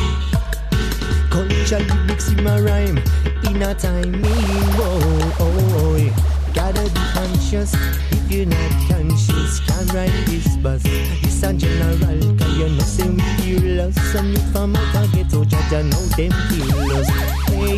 Culture 1.29 1.81
lyrics 1.81 2.31
in 2.31 2.43
my 2.43 2.59
rhyme, 2.59 2.99
in 3.45 3.63
a 3.63 3.75
timing. 3.75 4.23
Whoa, 4.25 4.99
oh, 5.41 5.75
oh 5.77 5.97
yeah. 5.97 6.36
Gotta 6.57 6.83
be 6.85 7.01
conscious 7.13 7.75
if 8.11 8.33
you're 8.33 8.47
not 8.47 8.71
conscious. 8.89 9.61
Can't 9.61 9.93
ride 9.93 10.09
this 10.27 10.57
bus. 10.57 10.81
It's 10.87 11.43
a 11.43 11.53
general, 11.53 11.99
cause 12.39 12.57
you 12.57 12.69
know 12.71 12.79
say 12.81 13.09
we 13.11 13.21
feel 13.21 13.63
lost. 13.77 13.99
Some 14.11 14.31
youth 14.31 14.53
from 14.53 14.75
out 14.75 14.97
of 14.97 15.13
ghetto, 15.13 15.45
judge, 15.45 15.73
I 15.75 15.83
know 15.83 16.01
them 16.17 16.33
feel 16.49 16.67
lost. 16.89 17.11
Hey, 17.51 17.77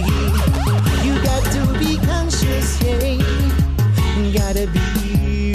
you 1.05 1.14
got 1.24 1.42
to 1.55 1.60
be 1.80 1.98
conscious, 2.06 2.80
yeah. 2.80 3.18
Gotta 4.32 4.66
be, 4.68 5.55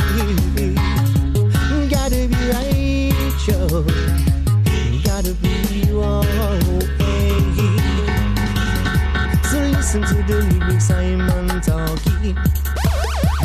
gotta 1.89 2.27
be 2.27 2.39
righteous. 2.51 3.47
Gotta 5.05 5.33
be, 5.35 5.53
oh, 5.91 6.21
hey. 6.99 7.43
So 9.49 9.57
listen 9.71 10.01
to 10.01 10.15
the 10.27 10.37
lyrics 10.59 10.91
I'm 10.91 11.61
talking. 11.61 12.62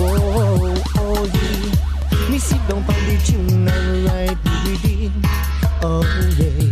Whoa, 0.09 0.74
oh 0.97 1.24
yeah. 1.35 2.30
Me 2.30 2.39
sit 2.39 2.62
down 2.68 2.78
on 2.78 2.85
the 2.86 3.16
tune 3.26 3.68
and 3.68 4.05
write 4.06 4.40
with 4.64 4.85
it. 4.85 5.12
Oh 5.82 6.02
yeah. 6.39 6.64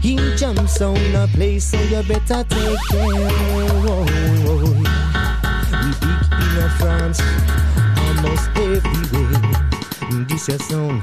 He 0.00 0.14
jumps 0.36 0.80
on 0.80 0.96
a 1.14 1.26
place, 1.28 1.64
so 1.70 1.78
you 1.80 2.02
better 2.04 2.44
take 2.44 2.48
care. 2.48 2.76
Whoa, 2.90 3.66
whoa. 3.84 4.04
We 5.80 5.88
big 6.00 6.22
in 6.40 6.70
France, 6.78 7.20
almost 7.98 8.46
everywhere. 8.56 10.26
This 10.28 10.48
your 10.48 10.58
song. 10.58 11.02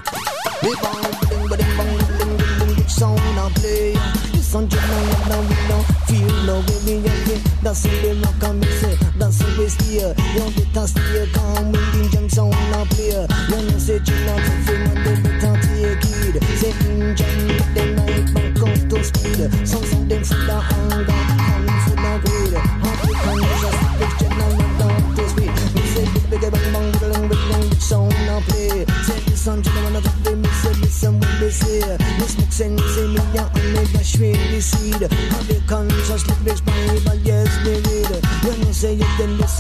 We 0.63 0.71
bang, 0.81 1.01
bang, 1.01 1.47
bang, 1.47 1.47
bang, 1.49 1.77
bang, 1.77 1.99
bang, 2.17 2.37
bang, 2.59 2.71
which 2.75 2.89
song 2.89 3.19
I 3.19 3.51
play? 3.55 3.93
This 4.31 4.55
on 4.55 4.67
Jamaica, 4.67 5.29
now 5.29 5.41
we 5.41 5.55
don't 5.67 5.87
feel 6.07 6.33
no 6.45 6.55
way 6.59 6.79
we 6.85 7.01
get 7.03 7.27
it. 7.29 7.41
That's 7.61 7.85
how 7.85 8.01
they 8.01 8.13
rock 8.13 8.43
and 8.43 8.59
me 8.59 8.67
say, 8.81 8.97
that's 9.27 9.41
how 9.41 9.59
we 9.59 9.67
steer. 9.67 10.15
You 10.35 10.45
better 10.55 10.87
stay 10.87 11.27
calm 11.33 11.71
when 11.71 11.83
the 11.91 12.09
junk 12.11 12.31
sound 12.31 12.53
I 12.55 12.85
play. 12.87 13.27
You 13.51 13.59
know 13.67 13.77
say 13.77 13.99
you 13.99 14.17
not 14.25 14.39
to 14.39 14.53
feel 14.63 14.81
when 14.87 15.03
they 15.03 15.15
better 15.21 15.53
take 15.67 16.07
it. 16.27 16.43
Say 16.59 16.71
in 16.87 17.15
jam, 17.15 17.47
but 17.59 17.69
they 17.75 17.87
night 17.93 18.27
back 18.33 18.61
up 18.63 18.89
to 18.89 19.03
speed. 19.03 19.39
Some 19.67 19.83
some 19.83 20.07
them 20.07 20.23
full 20.23 20.51
of 20.51 20.63
anger 20.71 21.11
and 21.11 21.69
full 21.83 22.05
of 22.07 22.17
greed. 22.23 22.55
African 22.55 23.39
just 23.61 23.81
big 23.99 24.13
general 24.19 24.53
not 24.55 24.73
down 24.79 25.15
to 25.15 25.23
speed. 25.29 25.55
Me 25.75 25.81
say 25.91 26.05
big 26.13 26.25
big 26.31 26.41
bang 26.41 26.71
bang 26.71 26.91
bang 26.99 27.11
bang 27.11 27.27
bang 27.27 27.69
which 27.69 27.83
sound 27.83 28.13
I 28.15 28.39
play. 28.47 28.85
Say 29.03 29.19
this 29.27 29.47
on 29.47 29.61
Jamaica, 29.61 29.91
not 29.91 30.03
to 30.03 30.09
feel 30.23 30.35
me 30.37 30.49
say 30.61 30.73
listen 30.79 31.19
when 31.19 31.39
they 31.39 31.49
say. 31.51 31.97
This 32.19 32.37
make 32.37 32.53
sense 32.53 32.81
say 32.95 33.07
me 33.07 33.21
ya 33.35 33.49
and 33.55 33.73
me 33.73 33.83
dash 33.91 34.15
really 34.19 34.61
seed. 34.61 35.03
Have 35.03 35.47
the 35.47 35.61
conscious 35.67 36.23
lyrics 36.27 36.61
Bible 36.61 36.95
yes 36.95 37.07
me 37.07 37.16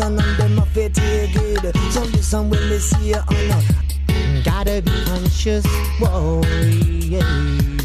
and 0.07 0.19
them 0.37 0.63
take 0.73 1.35
it. 1.35 1.75
So 1.91 2.01
listen 2.03 2.49
when 2.49 2.69
they 2.69 2.79
see 2.79 3.09
you 3.09 3.15
on 3.15 3.35
a 3.51 4.43
Gotta 4.43 4.81
be 4.81 4.91
conscious, 5.05 5.65
whoa, 5.99 6.41
yeah. 6.43 7.76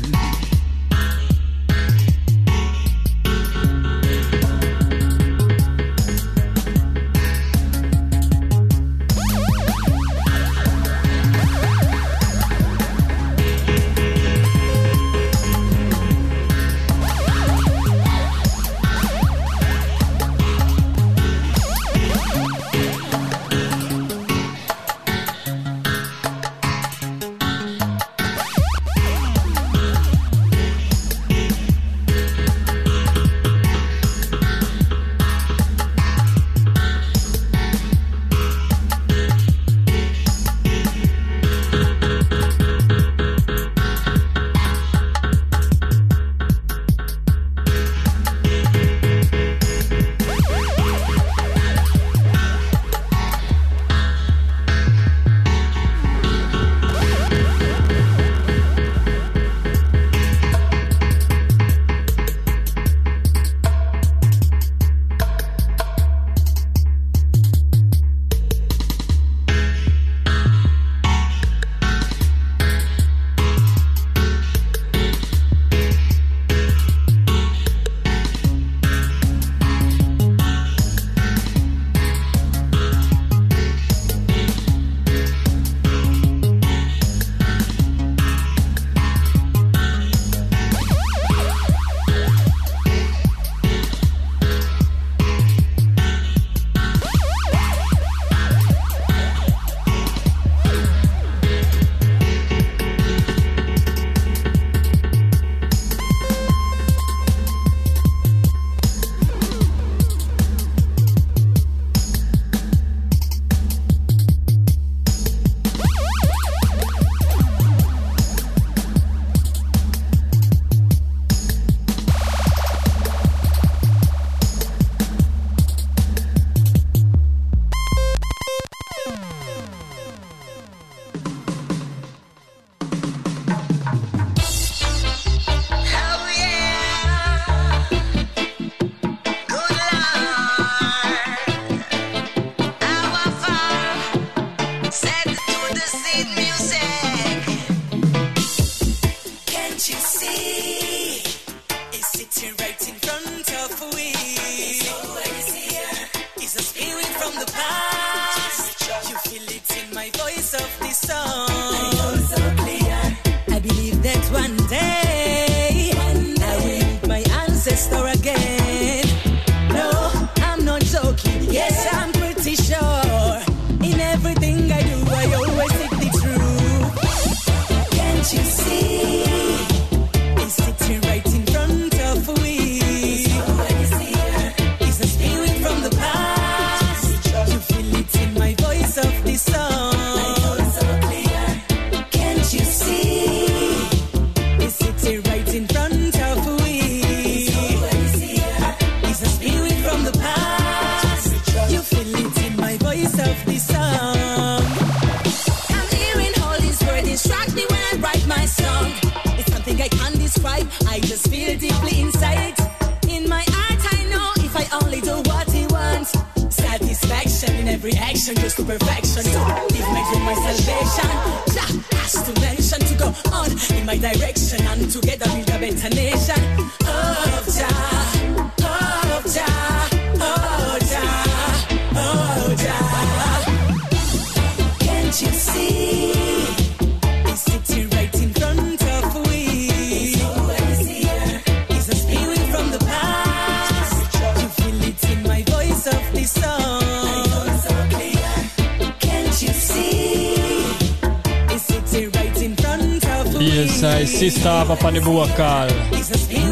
sai, 253.82 254.06
sister, 254.06 254.40
stava 254.40 254.76
pa 254.78 254.90
ne 254.90 255.00
bo 255.00 255.22
akal. 255.26 255.66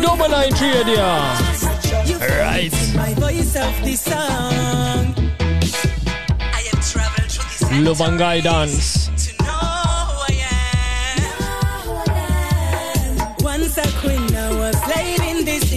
Dobila 0.02 0.42
je. 0.42 0.52
Right. 2.18 2.74
Lovangai 7.86 8.42
dance. 8.42 9.10
Once 13.42 13.78
a 13.78 13.86
queen, 14.02 14.34
I 14.34 14.50
was 14.58 14.76
late 14.90 15.22
in 15.30 15.44
this 15.44 15.70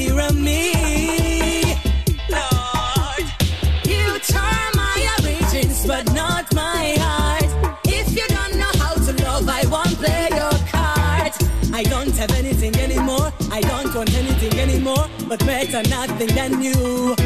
but 15.37 15.47
better 15.47 15.81
nothing 15.89 16.27
than 16.35 16.61
you. 16.61 17.22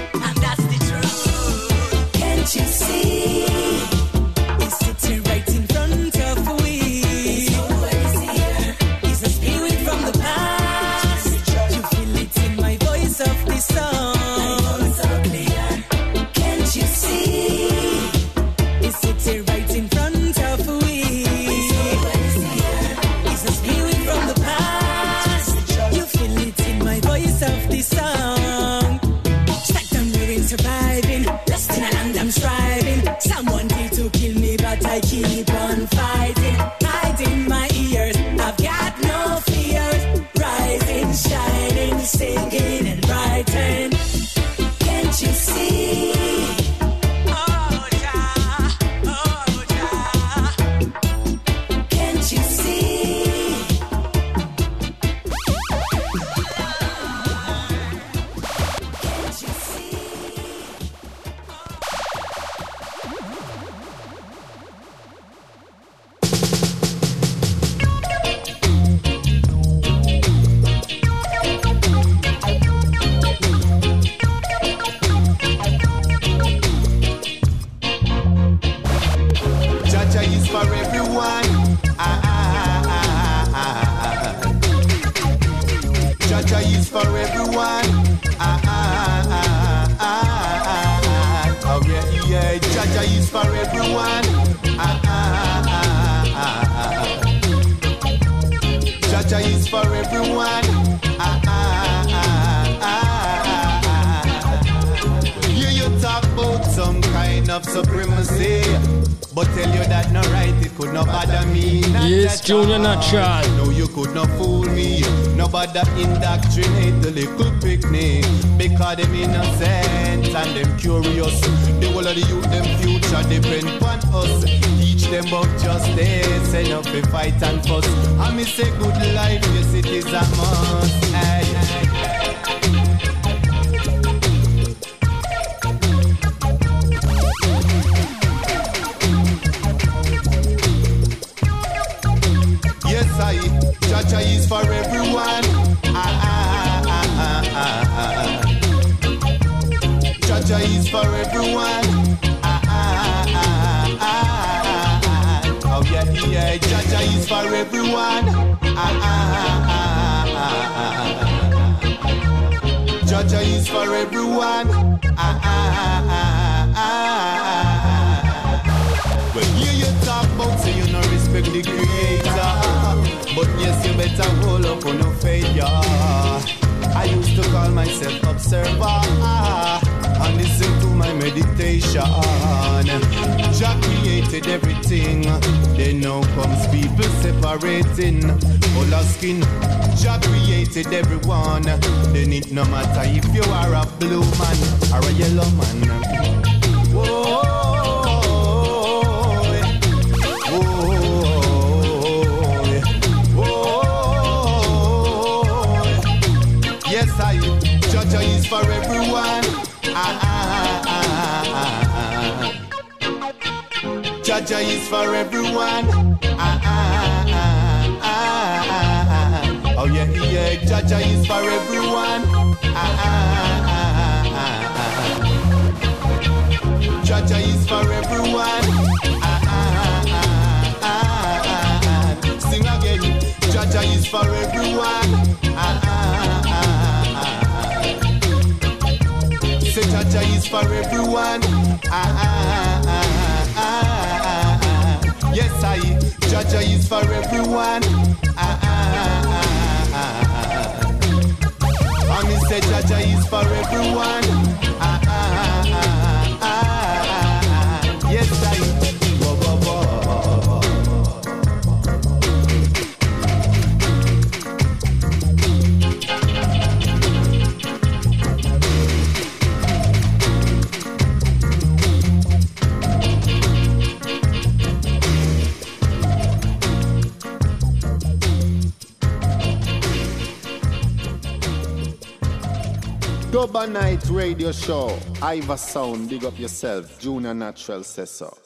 show. 284.67 284.99
Iva 285.23 285.57
Sound, 285.57 286.09
big 286.09 286.25
up 286.25 286.37
yourself. 286.37 286.99
Junior 286.99 287.33
Natural 287.33 287.83
says 287.83 288.11
so. 288.11 288.37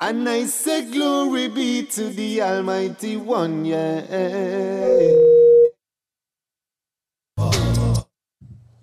And 0.00 0.28
I 0.28 0.44
say, 0.46 0.90
Glory 0.90 1.48
be 1.48 1.86
to 1.86 2.08
the 2.10 2.42
Almighty 2.42 3.16
One, 3.16 3.64
yeah. 3.64 4.02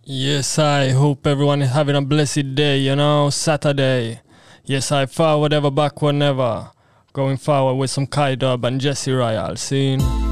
Yes, 0.04 0.60
I 0.60 0.90
hope 0.92 1.28
everyone 1.28 1.62
is 1.64 1.72
having 1.72 1.96
a 1.98 2.02
blessed 2.02 2.56
day, 2.56 2.78
you 2.80 2.96
know, 2.96 3.30
Saturday. 3.30 4.22
Yes, 4.64 4.92
I 4.92 5.06
forward 5.06 5.52
ever, 5.52 5.72
backward 5.72 6.16
never. 6.16 6.72
Going 7.12 7.38
forward 7.38 7.76
with 7.76 7.90
some 7.90 8.08
Kai 8.08 8.36
Dub 8.36 8.64
and 8.64 8.80
Jesse 8.80 9.12
Royal, 9.12 9.56
scene. 9.58 10.25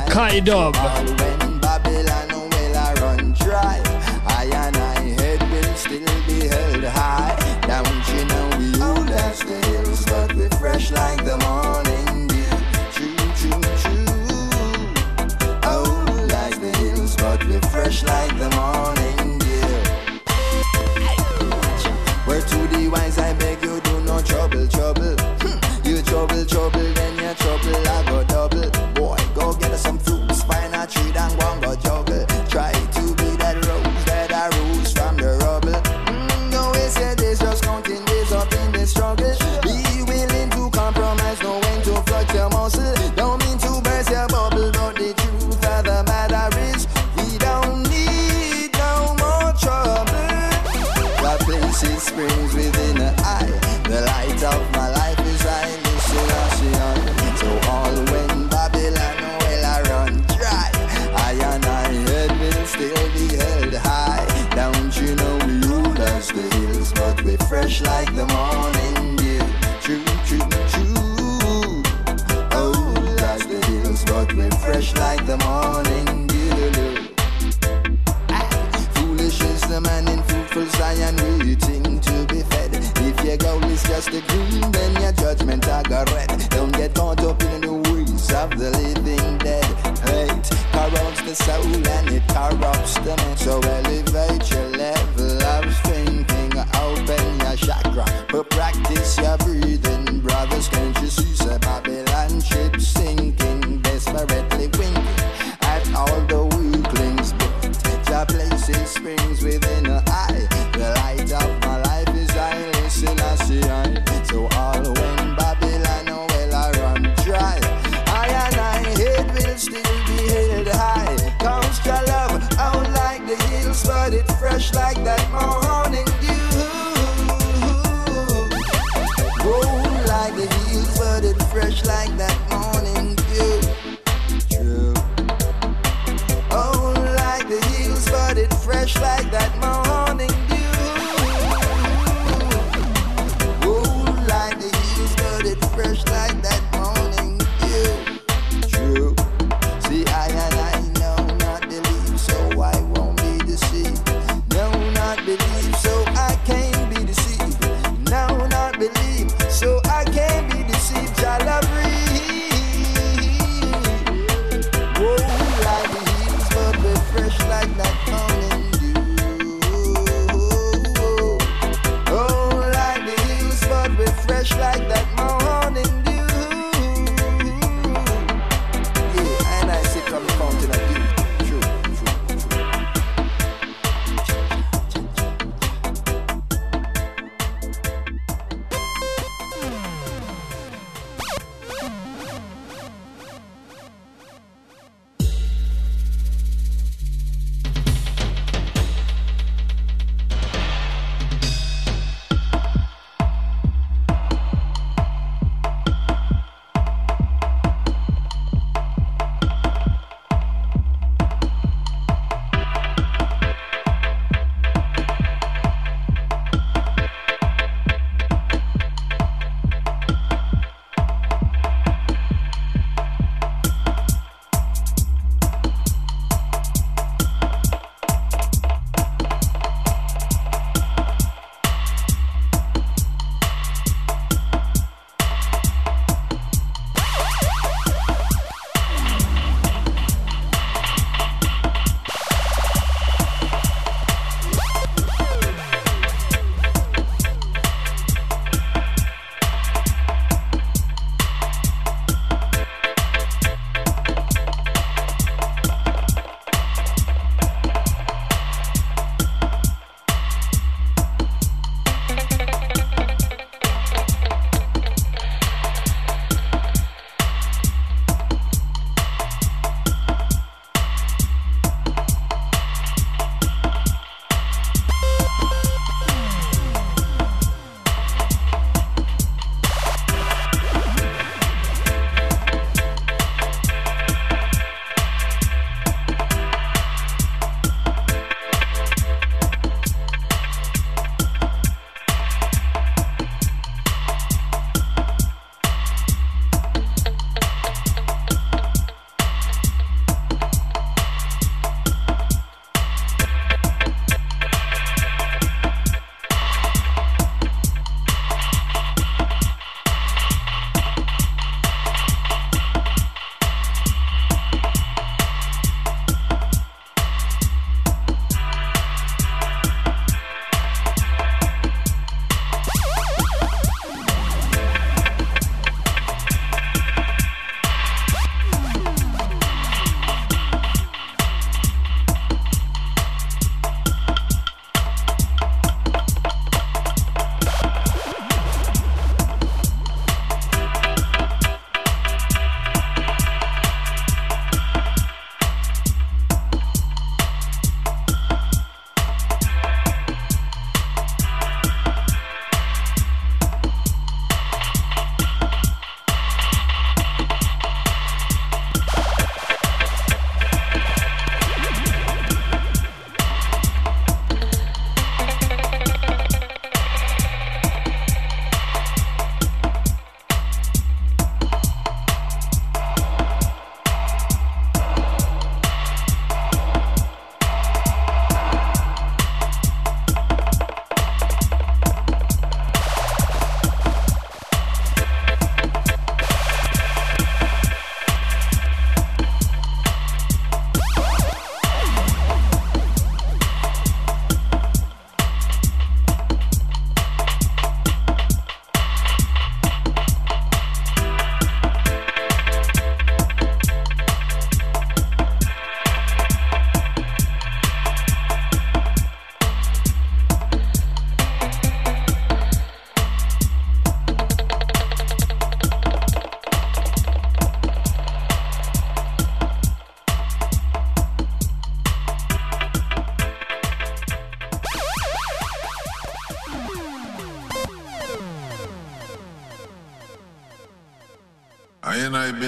Kaidub. 0.00 0.76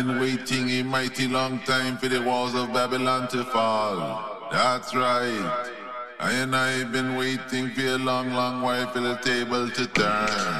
Been 0.05 0.21
waiting 0.21 0.69
a 0.69 0.83
mighty 0.85 1.27
long 1.27 1.59
time 1.61 1.97
for 1.97 2.07
the 2.07 2.21
walls 2.21 2.55
of 2.55 2.71
Babylon 2.71 3.27
to 3.29 3.43
fall. 3.45 4.47
That's 4.53 4.95
right. 4.95 5.71
I 6.21 6.33
and 6.33 6.55
I've 6.55 6.93
been 6.93 7.17
waiting 7.17 7.71
for 7.71 7.81
a 7.81 7.97
long, 7.97 8.35
long 8.35 8.61
while 8.61 8.87
for 8.93 9.01
the 9.01 9.17
table 9.31 9.71
to 9.71 9.87
turn. 9.97 10.05
Yeah. 10.05 10.53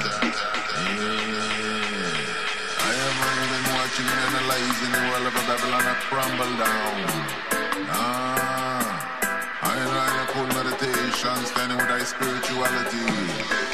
I 2.81 2.91
have 3.03 3.17
been 3.53 3.67
watching 3.77 4.09
and 4.13 4.21
analyzing 4.27 4.91
the 4.97 5.03
world 5.07 5.27
of 5.29 5.35
Babylon 5.51 5.83
to 5.85 5.95
crumble 6.09 6.53
down. 6.57 6.97
Ah, 7.93 8.89
I 9.61 9.73
and 9.83 9.93
I 9.93 10.17
meditation, 10.57 11.37
standing 11.45 11.77
with 11.77 11.89
thy 11.89 12.03
spirituality. 12.03 13.66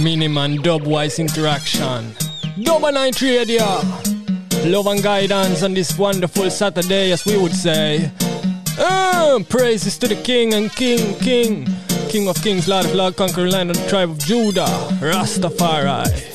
Miniman 0.00 0.58
Dubwise 0.58 1.18
Interaction. 1.18 2.14
Dub 2.62 2.82
Night 2.94 3.20
Radio. 3.20 3.64
Love 4.64 4.86
and 4.86 5.02
guidance 5.02 5.62
on 5.62 5.74
this 5.74 5.98
wonderful 5.98 6.50
Saturday, 6.50 7.12
as 7.12 7.26
we 7.26 7.36
would 7.36 7.54
say. 7.54 8.10
Uh, 8.78 9.40
praises 9.48 9.98
to 9.98 10.08
the 10.08 10.16
King 10.16 10.54
and 10.54 10.72
King, 10.72 11.14
King. 11.16 11.68
King 12.08 12.28
of 12.28 12.42
Kings, 12.42 12.66
Lord 12.66 12.86
of 12.86 12.94
Lord, 12.94 13.16
conquering 13.16 13.52
land 13.52 13.70
of 13.70 13.76
the 13.76 13.88
tribe 13.88 14.10
of 14.10 14.18
Judah. 14.18 14.66
Rastafari. 15.00 16.29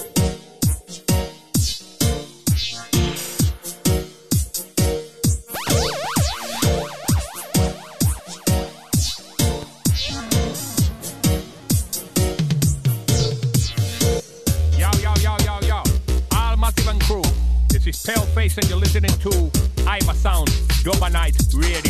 Night 20.85 21.35
Radio. 21.55 21.84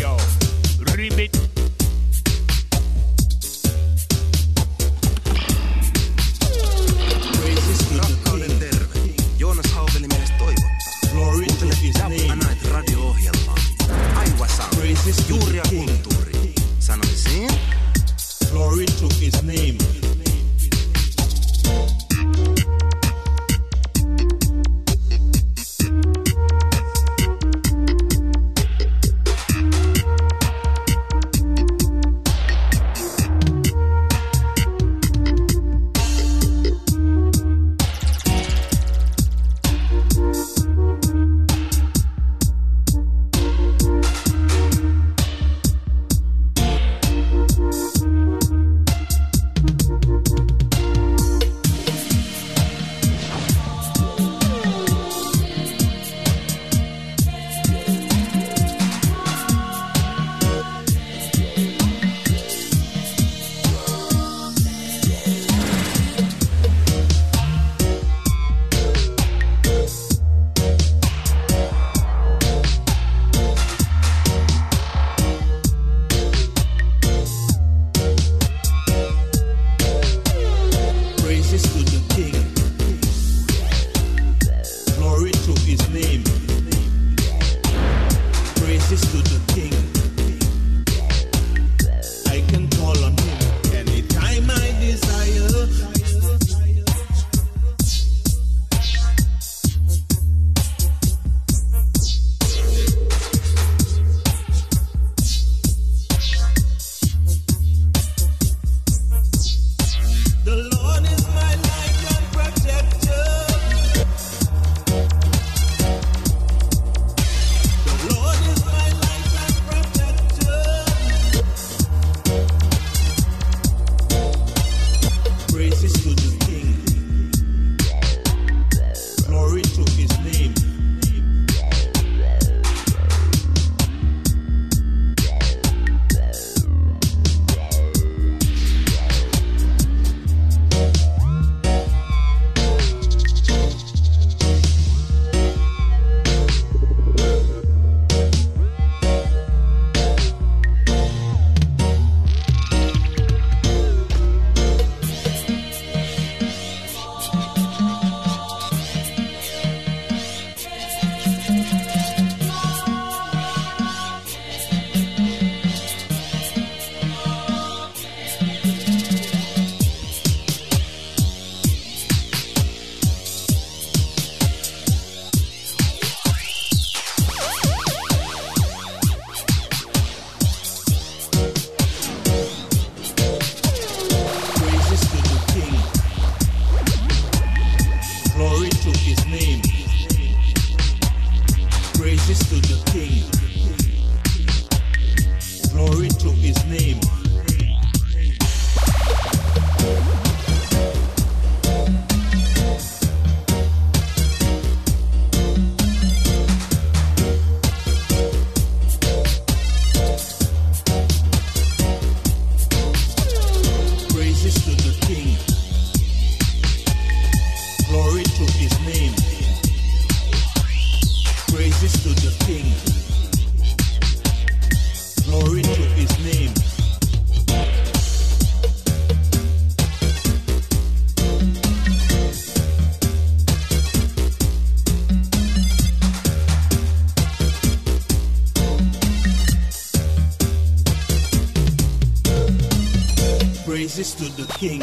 Praises 243.96 244.16
to 244.16 244.26
the 244.36 244.46
King. 244.60 244.82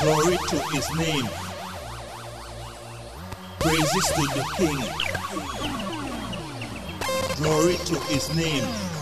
Glory 0.00 0.38
to 0.50 0.58
his 0.70 0.88
name. 0.96 1.28
Praises 3.58 4.06
to 4.14 4.22
the 4.36 4.44
King. 4.56 4.78
Glory 7.38 7.74
to 7.86 7.98
his 8.02 8.32
name. 8.36 8.93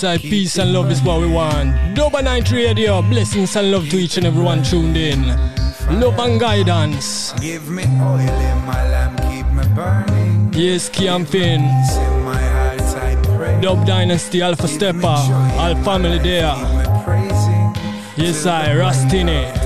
side, 0.00 0.22
peace 0.22 0.56
and 0.56 0.72
love 0.72 0.90
is 0.90 1.02
what 1.02 1.20
we 1.20 1.28
want. 1.28 1.74
Doba 1.94 2.24
Night 2.24 2.50
Radio, 2.52 3.02
blessings 3.02 3.54
and 3.54 3.70
love 3.70 3.86
to 3.90 3.98
each 3.98 4.16
and 4.16 4.24
everyone 4.24 4.62
tuned 4.62 4.96
in. 4.96 5.20
Love 6.00 6.18
and 6.18 6.40
guidance. 6.40 7.32
Give 7.38 7.68
me 7.68 7.82
oil 8.00 8.18
in 8.18 8.58
my 8.64 8.82
lamp, 8.92 9.18
keep 9.28 9.46
me 9.52 9.62
burning. 9.74 10.54
Yes, 10.54 10.88
campaign. 10.88 11.60
Dub 13.60 13.84
Dynasty, 13.86 14.40
Alpha 14.40 14.68
Steppa, 14.68 15.16
All 15.58 15.74
Family 15.84 16.18
there. 16.18 16.54
Yes, 18.16 18.46
I, 18.46 18.68
Rastini. 18.80 19.59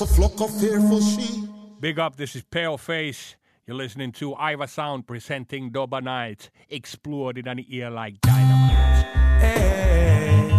a 0.00 0.06
flock 0.06 0.40
of 0.40 0.50
fearful 0.60 1.00
sheep. 1.00 1.48
Big 1.78 1.98
up, 1.98 2.16
this 2.16 2.34
is 2.34 2.42
Pale 2.42 2.78
Face. 2.78 3.36
You're 3.66 3.76
listening 3.76 4.12
to 4.12 4.34
Iva 4.34 4.66
Sound 4.66 5.06
presenting 5.06 5.70
Doba 5.70 6.02
Nights, 6.02 6.50
exploded 6.68 7.46
in 7.46 7.58
an 7.58 7.64
ear 7.68 7.90
like 7.90 8.20
dynamite. 8.20 9.06
Hey, 9.40 10.50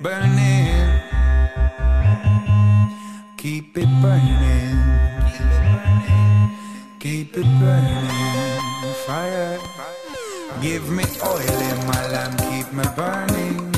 burning. 0.00 1.00
Keep 3.36 3.78
it 3.78 3.88
burning. 4.00 4.78
Keep 7.00 7.36
it 7.36 7.46
burning. 7.58 8.10
Fire. 9.06 9.58
Give 10.60 10.88
me 10.90 11.04
oil 11.24 11.40
in 11.40 11.86
my 11.86 12.06
lamp, 12.12 12.38
keep 12.50 12.72
me 12.72 12.84
burning. 12.94 13.72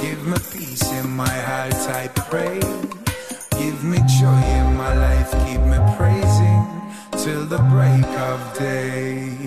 Give 0.00 0.26
me 0.26 0.38
peace 0.50 0.90
in 0.92 1.10
my 1.10 1.28
heart, 1.28 1.74
I 1.74 2.08
pray. 2.08 3.01
Give 3.64 3.84
me 3.84 3.98
joy 3.98 4.42
in 4.58 4.76
my 4.76 4.92
life, 4.92 5.30
keep 5.46 5.60
me 5.60 5.78
praising 5.96 6.66
till 7.22 7.46
the 7.46 7.58
break 7.70 8.04
of 8.18 8.58
day. 8.58 9.41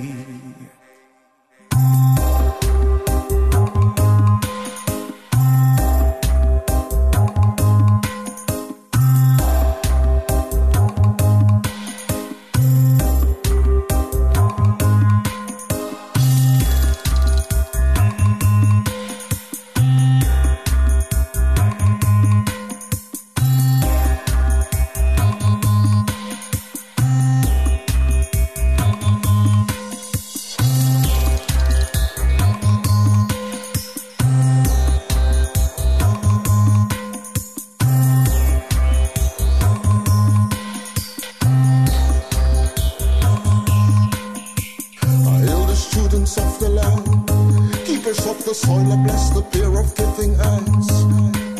of 48.19 48.43
the 48.45 48.53
soil 48.53 48.91
and 48.91 49.03
bless 49.03 49.29
the 49.31 49.41
pair 49.41 49.79
of 49.79 49.93
giving 49.95 50.35
hands. 50.35 51.54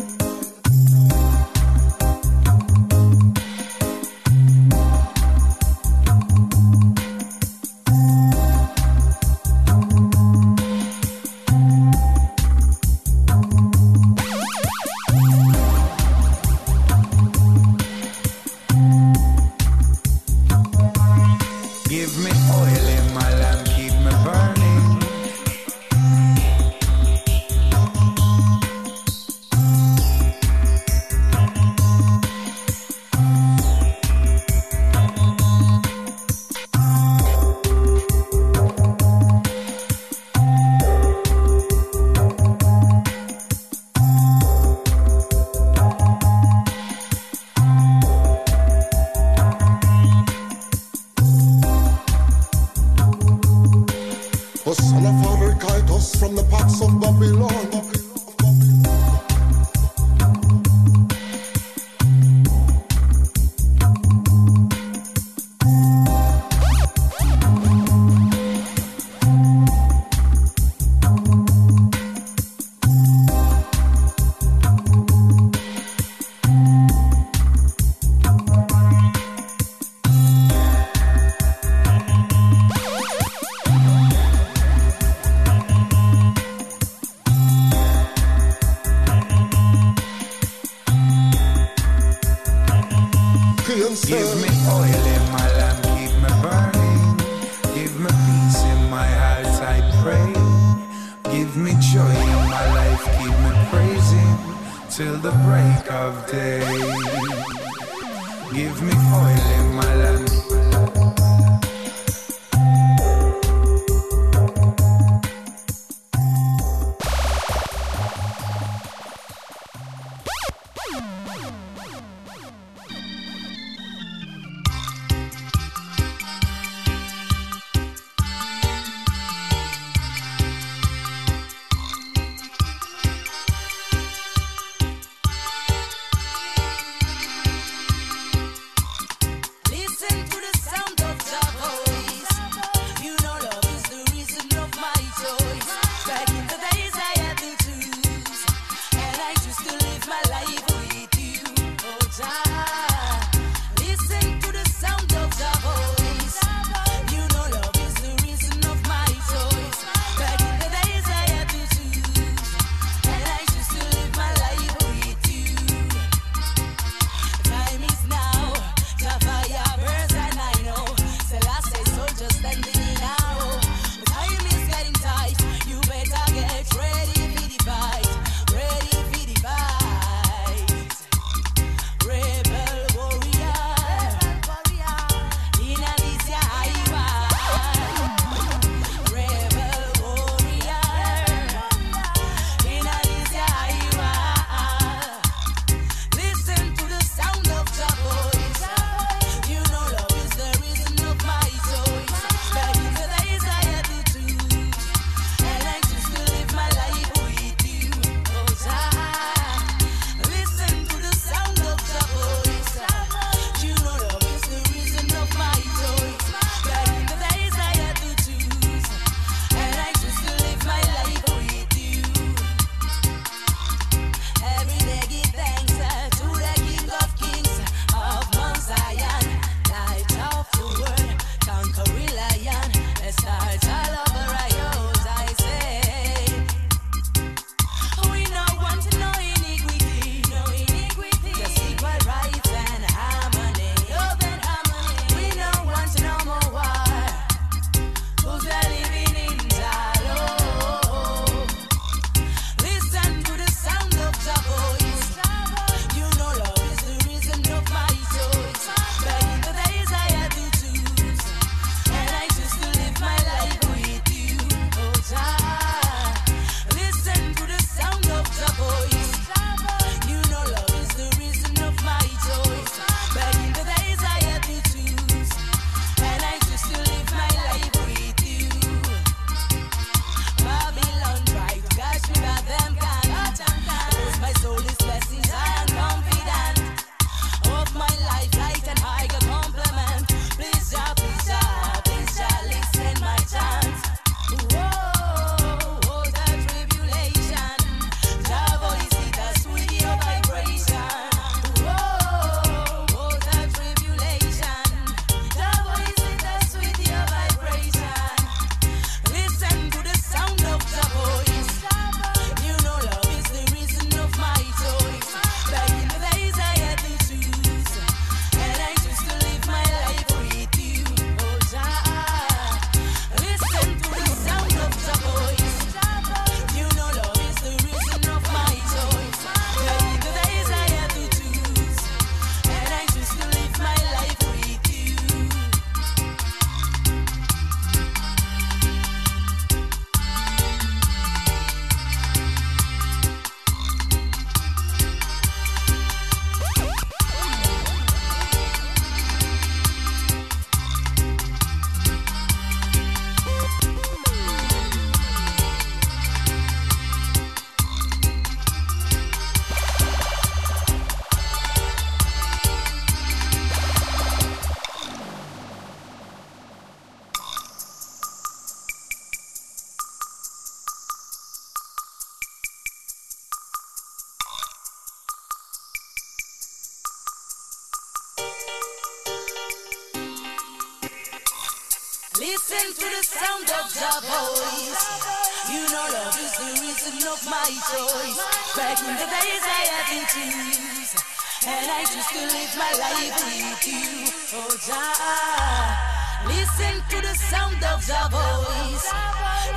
choose 391.86 392.06
to 392.06 392.18
live 392.18 392.54
my 392.58 392.72
life 392.82 393.14
with 393.14 393.62
you, 393.70 394.10
oh 394.34 394.50
Jah. 394.66 396.26
Listen 396.26 396.74
to 396.90 396.98
the 397.06 397.14
sound 397.14 397.62
of 397.62 397.78
the 397.86 398.02
voice. 398.10 398.86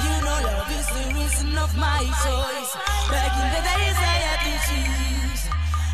You 0.04 0.14
know 0.22 0.38
love 0.46 0.70
is 0.78 0.88
the 0.94 1.06
reason 1.18 1.58
of 1.58 1.72
my 1.78 2.06
choice. 2.06 2.72
Back 3.10 3.34
in 3.34 3.48
the 3.50 3.62
days 3.66 3.98
I 3.98 4.18
had 4.26 4.40
to 4.46 4.54
choose, 4.70 5.42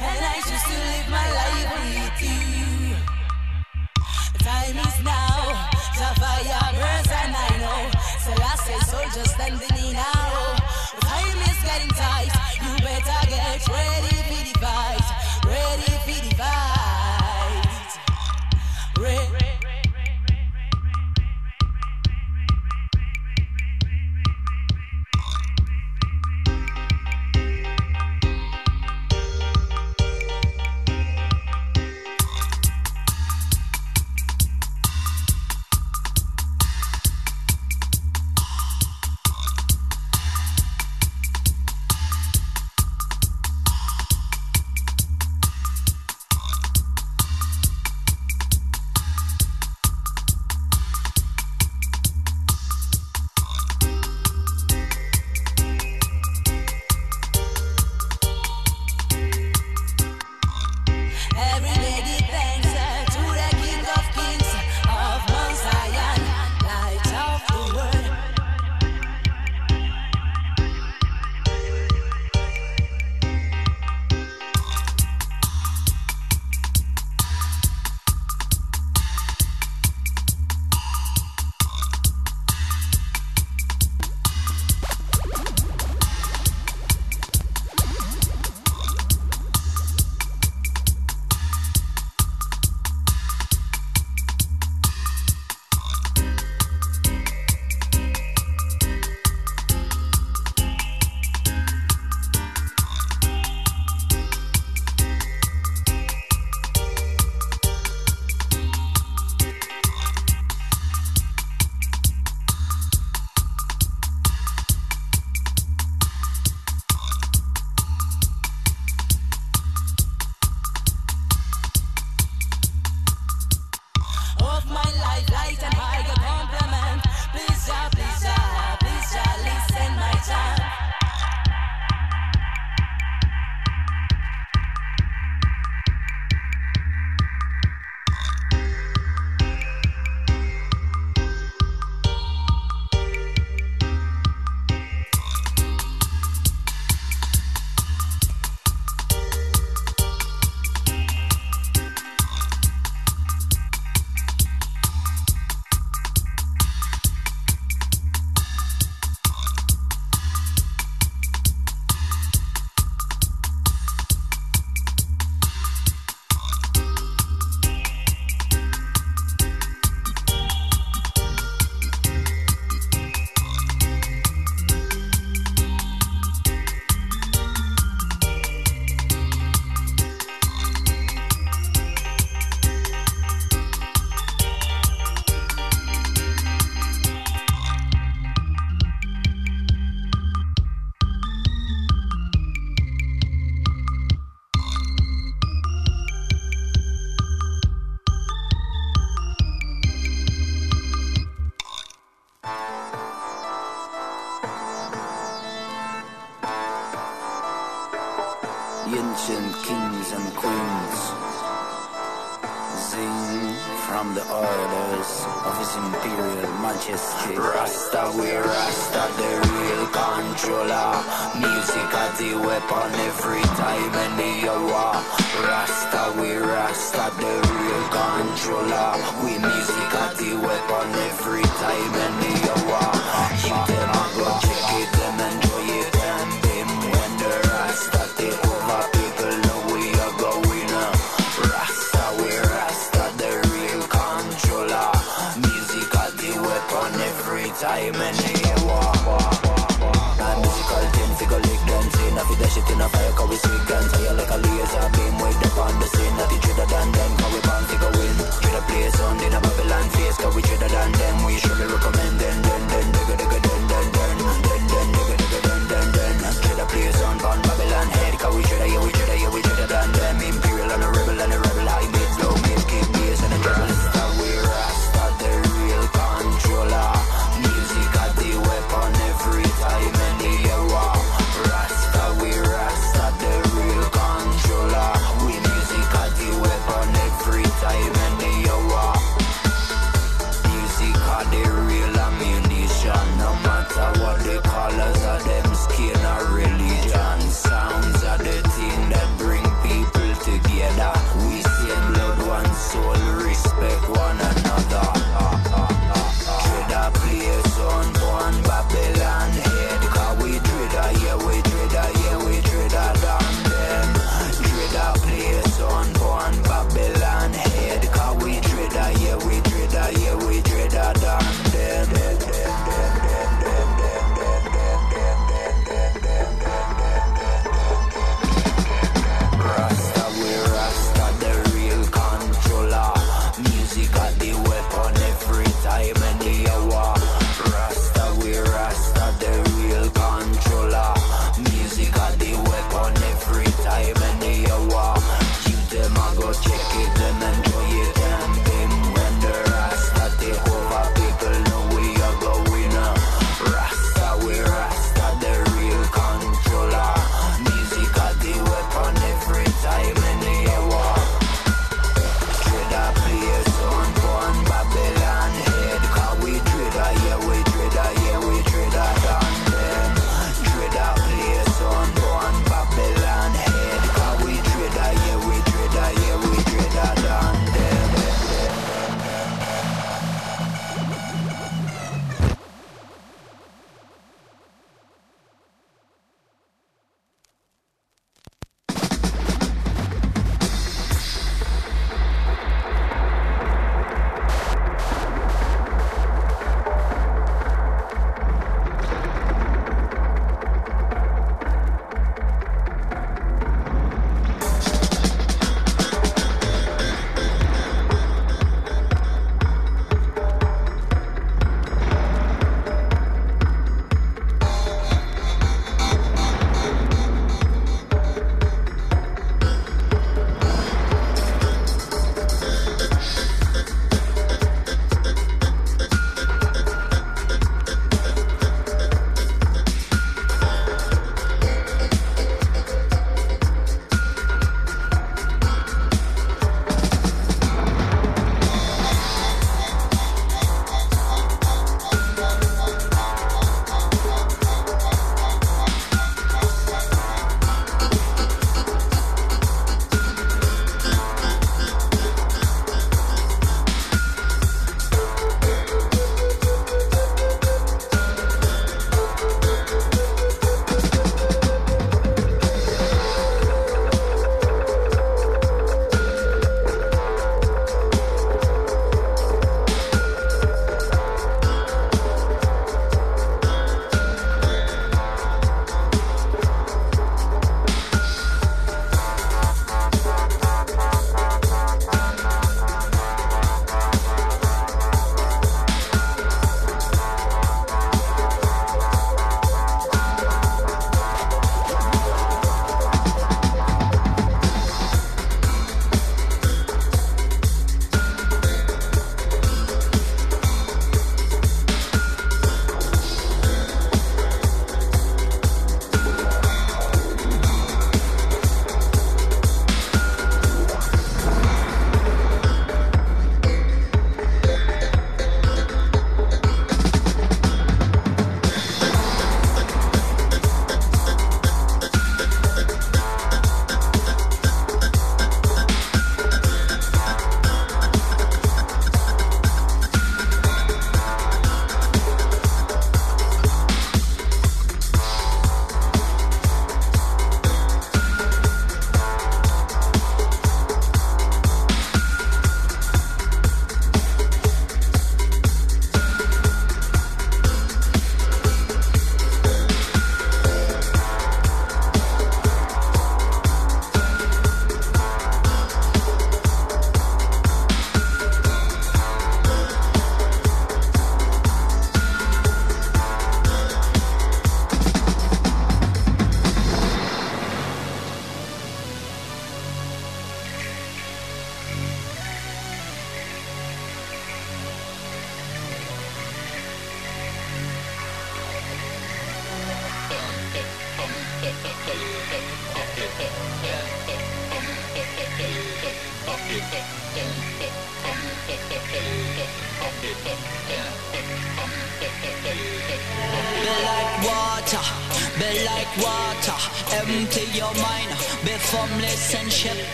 and 0.00 0.20
I 0.24 0.36
choose 0.40 0.64
to 0.72 0.76
live 0.88 1.08
my 1.12 1.28
life 1.36 1.68
with 1.76 2.18
you. 2.24 2.96
Time 4.40 4.78
is 4.88 4.98
now, 5.04 5.36
the 6.00 6.08
fire 6.16 6.72
burns 6.80 7.10
and 7.12 7.34
I 7.36 7.52
know. 7.60 7.82
So 8.24 8.32
Selassie 8.32 8.80
so 8.80 8.96
soldiers 8.96 9.30
standing 9.36 9.76
in 9.84 9.92
now. 9.92 10.56
Time 10.96 11.38
is 11.50 11.60
getting 11.60 11.92
tight, 11.92 12.32
you 12.56 12.72
better 12.80 13.20
get 13.28 13.68
ready 13.68 14.16
for 14.28 14.42
the 14.48 14.54
fight. 14.60 15.01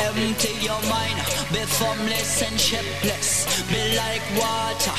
Empty 0.00 0.52
your 0.64 0.80
mind, 0.88 1.18
be 1.52 1.62
formless 1.66 2.42
and 2.42 2.58
shapeless. 2.58 3.46
Be 3.68 3.96
like 3.96 4.22
water, 4.36 4.96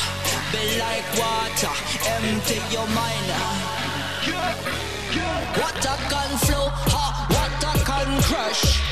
be 0.52 0.80
like 0.80 1.08
water. 1.18 1.74
Empty 2.06 2.60
your 2.72 2.88
mind. 2.88 3.28
Water 5.60 5.98
can 6.10 6.38
flow, 6.46 6.68
huh? 6.70 7.26
water 7.36 7.80
can 7.86 8.22
crush. 8.22 8.89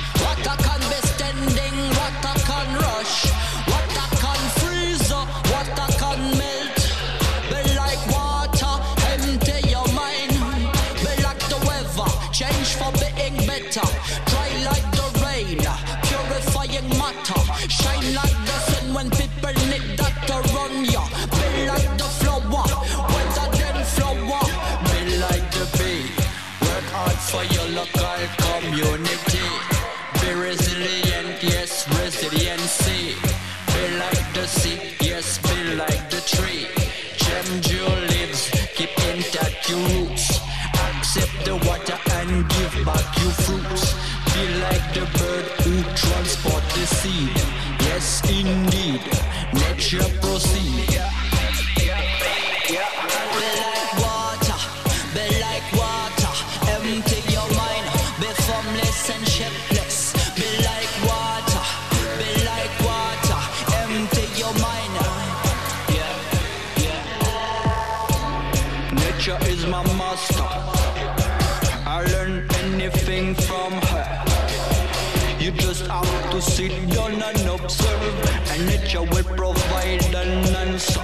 to 76.38 76.52
sit 76.52 76.90
down 76.92 77.14
and 77.14 77.50
observe, 77.50 78.52
and 78.52 78.66
nature 78.68 79.02
will 79.02 79.24
provide 79.24 80.04
an 80.14 80.56
answer. 80.56 81.02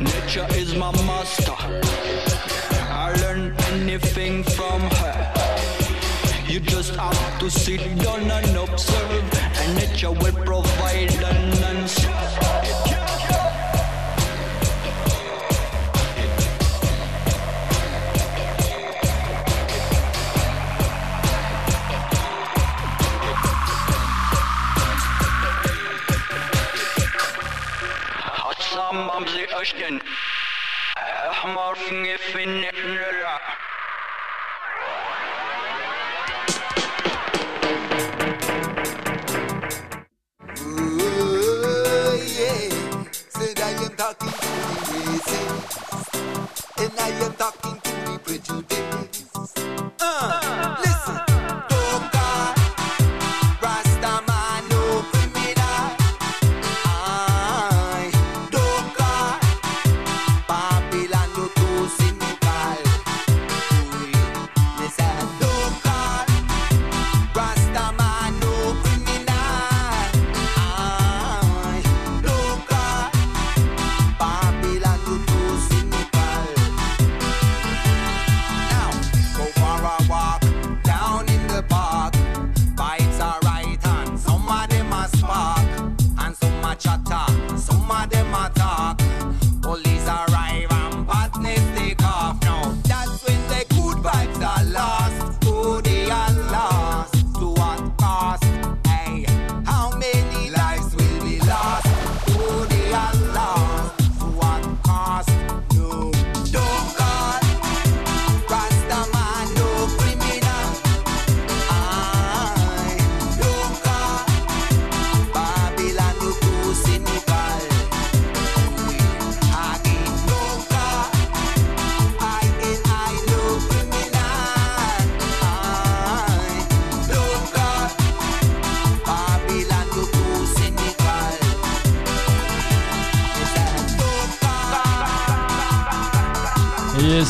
Nature 0.00 0.46
is 0.50 0.76
my 0.76 0.92
master. 1.02 1.56
I 2.92 3.12
learn 3.22 3.52
anything 3.72 4.44
from 4.44 4.82
her. 4.82 5.16
You 6.46 6.60
just 6.60 6.94
have 6.94 7.38
to 7.40 7.50
sit 7.50 7.80
down 8.04 8.30
and 8.30 8.56
observe, 8.56 9.24
and 9.58 9.74
nature 9.74 10.12
will 10.12 10.44
provide. 10.44 10.63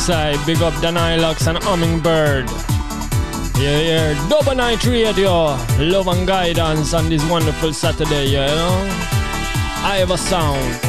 side. 0.04 0.38
Big 0.44 0.60
up 0.60 0.74
Danilox 0.74 1.46
and 1.46 1.56
Hummingbird. 1.64 2.46
Yeah, 3.58 3.80
yeah, 3.80 4.28
Double 4.28 4.54
Night 4.54 4.84
Radio, 4.84 5.56
love 5.78 6.08
and 6.08 6.26
guidance 6.26 6.92
on 6.92 7.08
this 7.08 7.24
wonderful 7.30 7.72
Saturday, 7.72 8.26
you 8.26 8.36
know? 8.36 8.86
I 9.82 9.96
have 10.00 10.10
a 10.10 10.18
sound. 10.18 10.83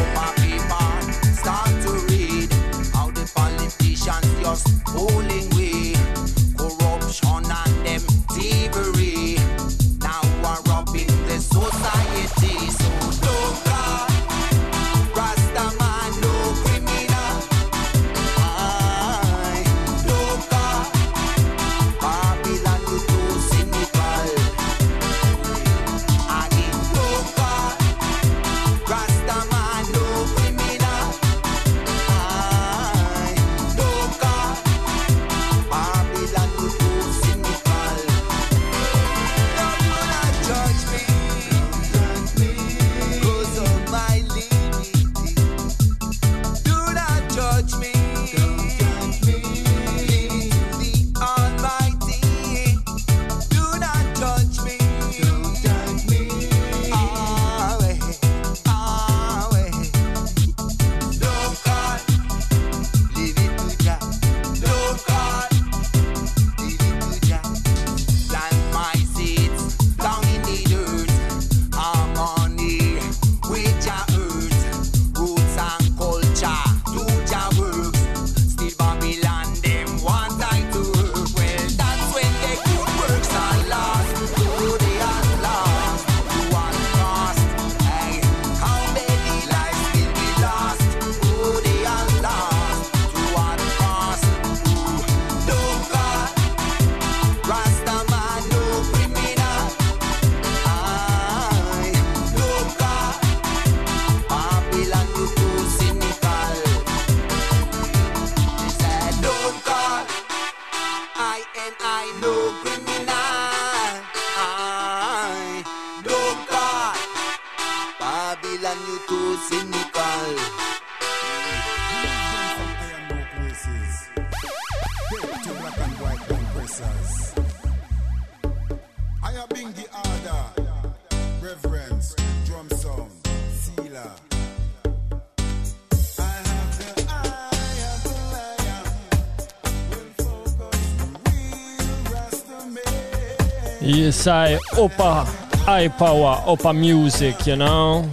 say 144.25 144.57
Opa 144.73 145.23
High 145.65 145.87
Power, 145.87 146.41
Opa 146.47 146.75
Music, 146.75 147.45
you 147.45 147.55
know. 147.55 148.09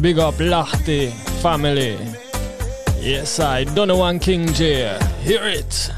Big 0.00 0.16
up 0.20 0.34
Lahti 0.34 1.10
family. 1.42 1.98
Yes, 3.00 3.40
I, 3.40 3.64
don't 3.64 3.88
know 3.88 3.96
one 3.96 4.20
King 4.20 4.46
J. 4.52 4.96
Hear 5.24 5.42
it. 5.42 5.90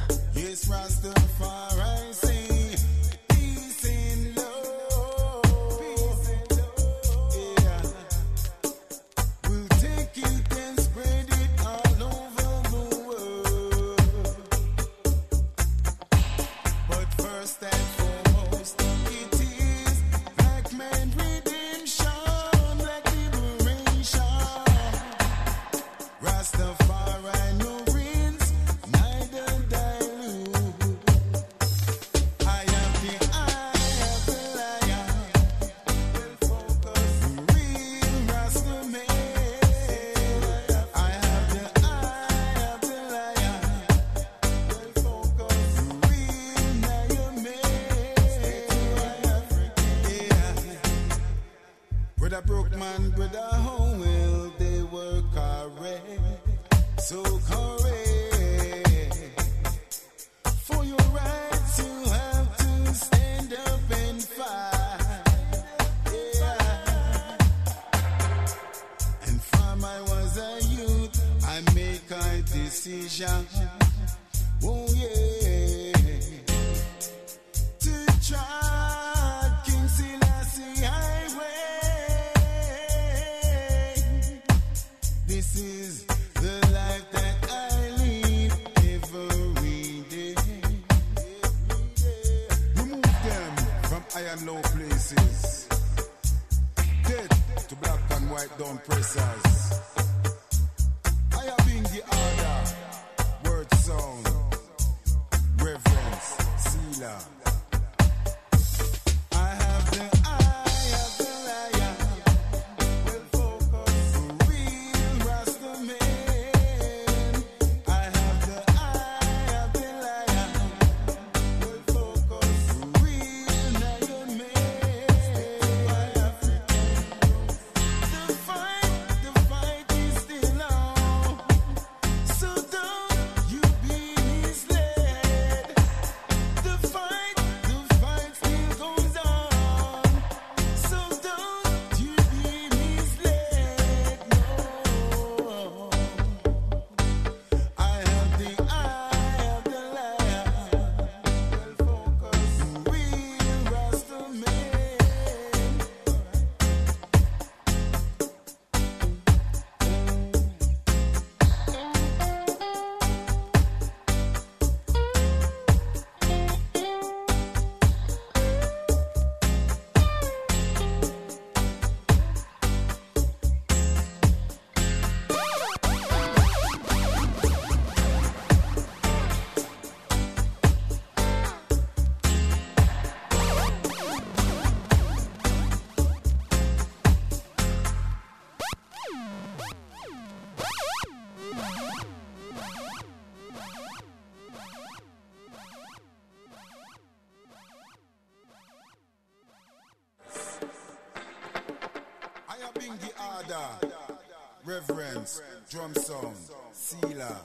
drum 205.70 205.94
sound, 205.94 206.36
Sila. 206.72 207.44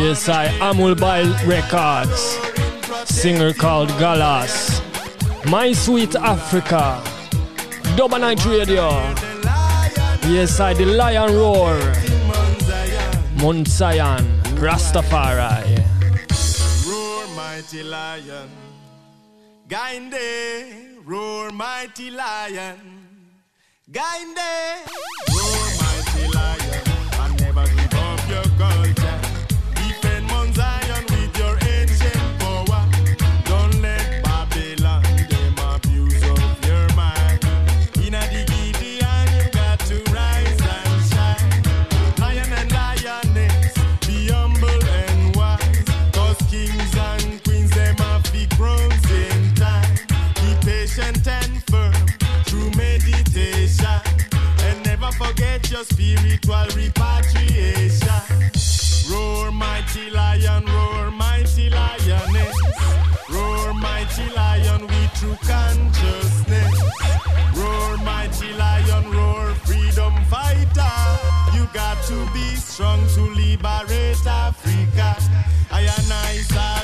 DSI 0.00 0.48
Amul 0.60 0.98
by 0.98 1.20
Records, 1.44 2.38
singer 3.04 3.52
called 3.52 3.90
Galas, 3.98 4.80
My 5.44 5.74
Sweet 5.74 6.14
Africa, 6.16 7.02
Doba 7.98 8.18
Night 8.18 8.42
Radio, 8.46 8.88
i 8.88 10.72
The 10.72 10.86
Lion 10.86 11.34
Roar, 11.34 11.76
Mount 13.42 13.68
Zion, 13.68 14.24
Rastafari. 14.56 15.84
Roar, 16.88 17.26
mighty 17.36 17.82
lion, 17.82 18.48
Gainde, 19.68 20.96
roar, 21.04 21.50
mighty 21.50 22.10
lion, 22.10 22.80
Gainde. 23.92 25.39
spiritual 55.84 56.66
repatriation. 56.76 58.50
Roar, 59.10 59.50
mighty 59.50 60.10
lion, 60.10 60.64
roar, 60.66 61.10
mighty 61.10 61.70
lioness. 61.70 62.56
Roar, 63.30 63.74
mighty 63.74 64.28
lion, 64.34 64.86
we 64.86 65.10
true 65.14 65.36
consciousness. 65.42 66.80
Roar, 67.56 67.96
mighty 67.98 68.52
lion, 68.52 69.10
roar, 69.10 69.54
freedom 69.66 70.14
fighter. 70.26 70.96
You 71.54 71.66
got 71.72 72.02
to 72.08 72.26
be 72.32 72.54
strong 72.56 73.00
to 73.14 73.22
liberate 73.22 74.26
Africa. 74.26 75.16
I 75.70 75.82
am 75.82 76.08
nice. 76.08 76.79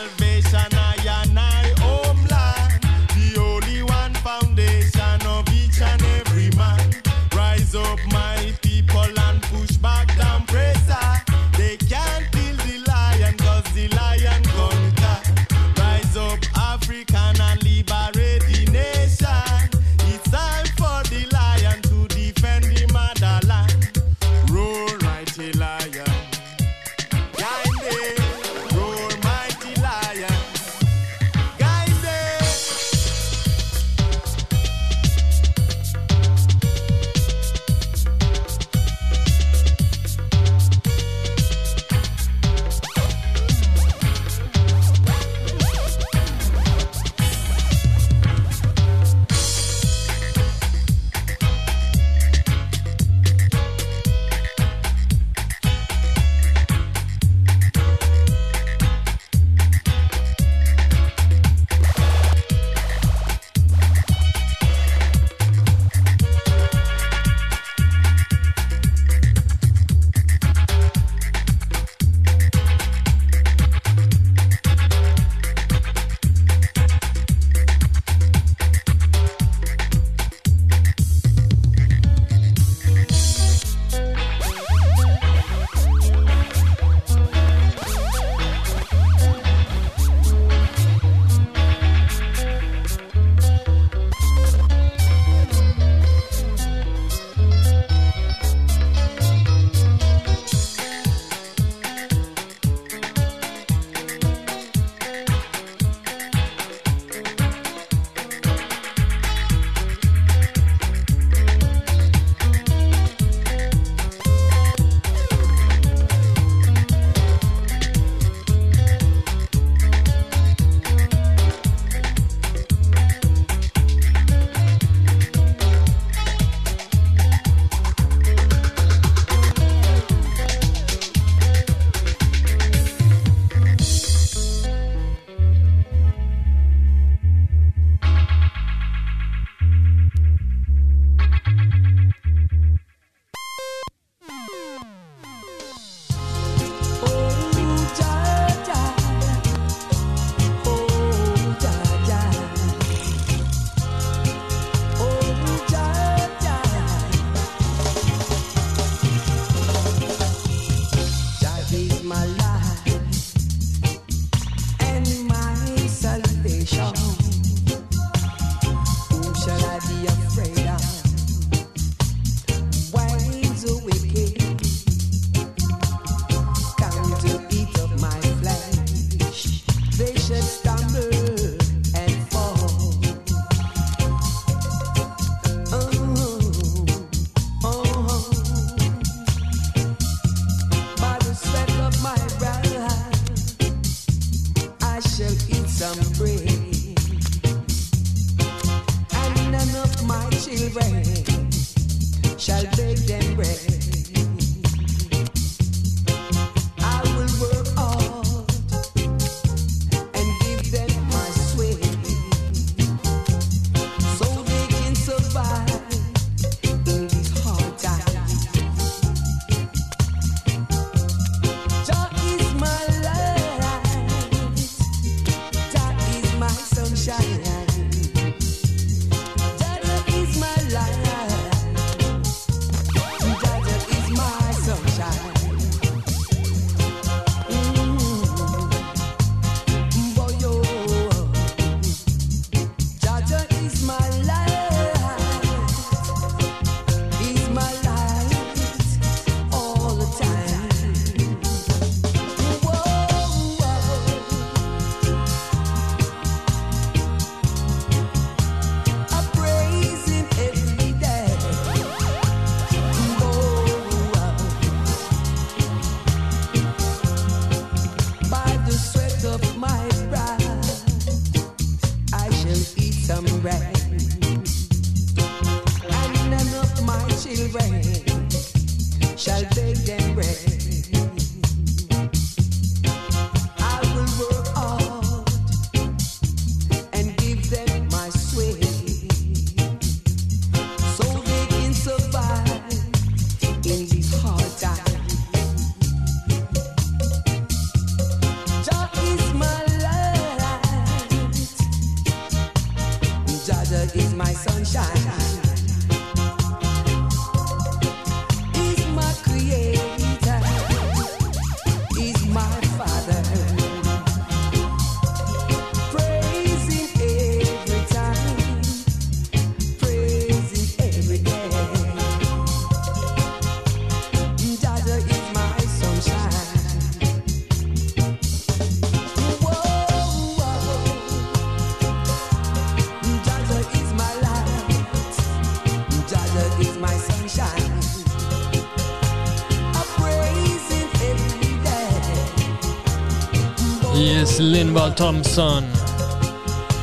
Linval 344.66 344.96
Thompson. 344.96 345.64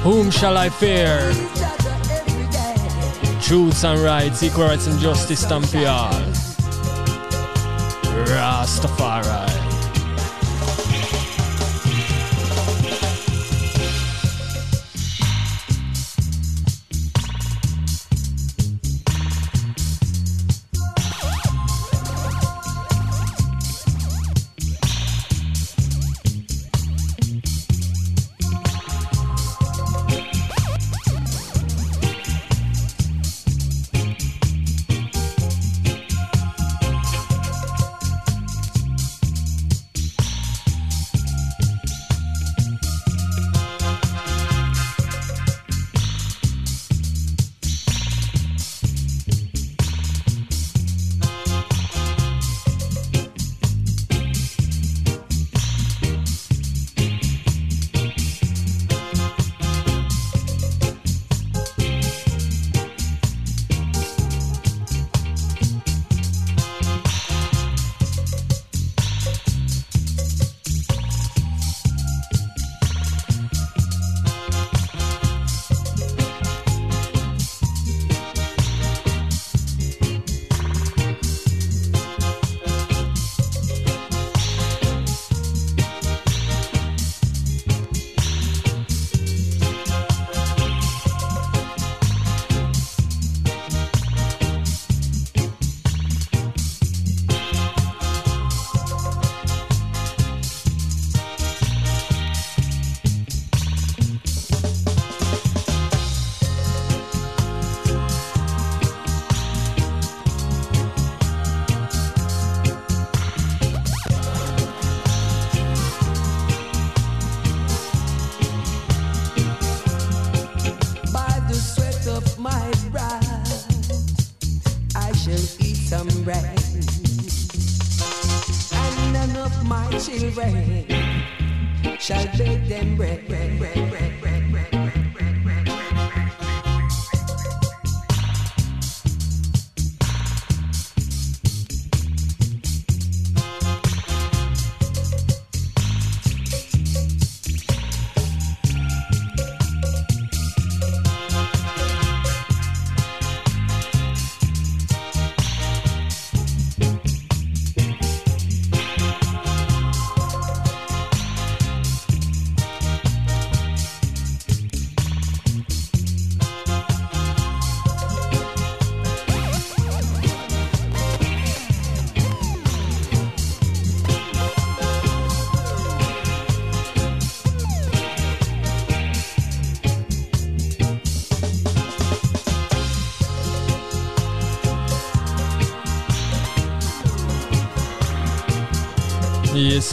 Whom 0.03 0.31
shall 0.31 0.57
I 0.57 0.69
fear? 0.69 1.33
Truth 3.41 3.83
and 3.83 3.99
rights, 3.99 4.41
equal 4.41 4.65
rights 4.65 4.87
and 4.87 4.99
justice, 4.99 5.43
Stampial. 5.43 6.13
Rastafari. 8.25 9.02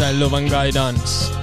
I 0.02 0.12
love 0.12 0.32
and 0.32 0.50
guidance. 0.50 1.39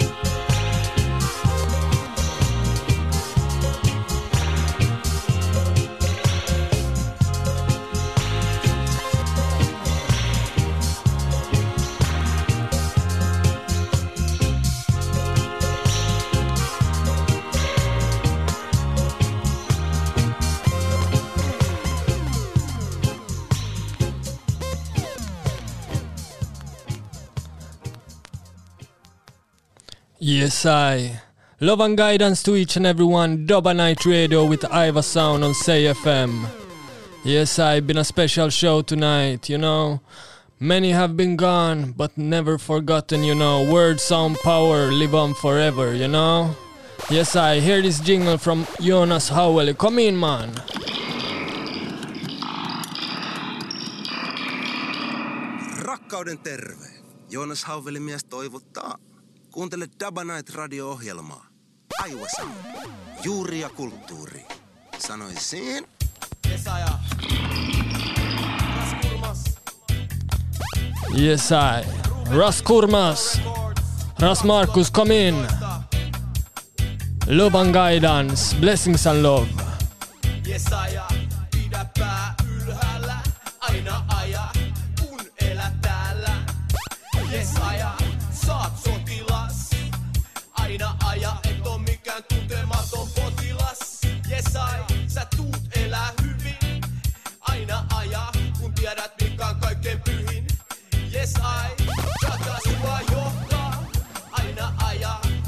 Love 30.65 31.81
and 31.81 31.95
guidance 31.97 32.41
to 32.41 32.55
each 32.55 32.77
and 32.77 32.85
everyone. 32.85 33.45
Dubba 33.45 33.75
Night 33.75 34.05
Radio 34.05 34.43
with 34.43 34.63
Iva 34.73 35.03
Sound 35.03 35.43
on 35.43 35.53
Say 35.53 35.83
FM. 35.83 36.47
Yes, 37.23 37.59
I've 37.59 37.85
been 37.85 37.97
a 37.97 38.03
special 38.03 38.49
show 38.49 38.81
tonight, 38.81 39.49
you 39.49 39.57
know. 39.59 40.01
Many 40.59 40.91
have 40.93 41.15
been 41.15 41.35
gone, 41.35 41.91
but 41.91 42.17
never 42.17 42.57
forgotten, 42.57 43.23
you 43.23 43.35
know. 43.35 43.71
Word, 43.71 43.99
sound, 43.99 44.37
power 44.43 44.91
live 44.91 45.13
on 45.13 45.35
forever, 45.35 45.93
you 45.93 46.07
know. 46.07 46.55
Yes, 47.11 47.35
I 47.35 47.59
hear 47.59 47.81
this 47.81 47.99
jingle 47.99 48.39
from 48.39 48.65
Jonas 48.81 49.29
Howell. 49.29 49.75
Come 49.75 49.99
in, 49.99 50.19
man. 50.19 50.49
Rakkauden 55.85 56.37
terve. 56.43 56.87
Jonas 57.29 57.63
Hauvelin 57.63 58.03
mies 58.03 58.25
toivottaa 58.25 58.97
Kuuntele 59.57 59.87
Daba 59.99 60.23
Night 60.23 60.49
radio-ohjelmaa. 60.49 61.45
Aiwa 62.03 62.27
Sound. 62.35 62.53
Juuri 63.23 63.59
ja 63.59 63.69
kulttuuri. 63.69 64.45
Sanoisin... 64.97 65.87
Jesaja. 66.49 66.89
Yes, 71.15 71.49
I. 71.51 71.85
Ras 72.37 72.61
Kurmas. 72.61 73.41
Ras 74.19 74.43
Markus, 74.43 74.91
come 74.91 75.27
in. 75.27 75.47
Love 77.27 77.57
and 77.59 77.73
guidance, 77.73 78.55
blessings 78.59 79.07
and 79.07 79.23
love. 79.23 79.49
Jesaja, 80.43 81.07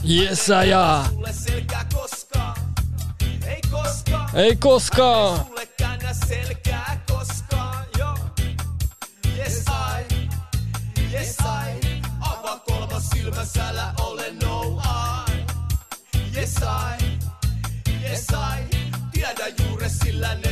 aja, 0.10 0.22
Yes, 0.30 0.48
I 0.50 0.74
am. 0.74 1.06
sulle 1.10 1.34
selkää 1.34 1.86
koskaan. 1.94 2.56
Ei 3.48 3.62
koskaan. 3.72 4.30
Ei 4.36 4.56
koskaan. 4.56 5.40
Yes 9.38 9.64
I, 9.68 10.16
yes 11.14 11.38
I. 11.40 12.02
Avaa 12.20 12.60
kolmas 12.60 13.10
silmä, 13.10 13.46
sälä 13.46 13.94
ole. 14.00 14.32
Yes 16.36 16.56
I, 16.58 17.06
yes 18.04 18.28
I. 18.30 18.78
Tiedä 19.12 19.50
ne. 20.36 20.50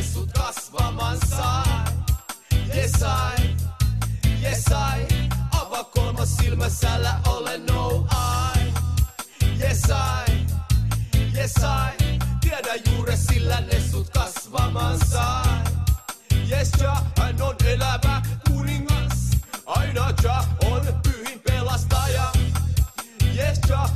Yes 2.76 2.92
I, 3.02 3.44
yes 4.44 4.64
I. 4.68 5.18
Ole 7.28 7.58
no 7.58 8.08
I. 8.12 8.47
Yes 9.60 9.82
I, 9.90 10.46
yes 11.38 11.54
I. 11.58 12.20
Tiedä 12.42 12.76
juuri 12.92 13.18
sillä 13.18 13.62
ne 13.62 13.80
sut 13.92 14.10
kasvamaan. 14.10 15.00
Yes 16.52 16.72
ja, 16.82 16.96
hän 17.18 17.42
on 17.42 17.56
elävä 17.66 18.22
kuningas. 18.50 19.32
Aina 19.66 20.14
ja 20.24 20.44
on 20.66 20.82
pyhin 21.04 21.40
pelastaja. 21.40 22.32
Yes 23.38 23.60
ja, 23.70 23.90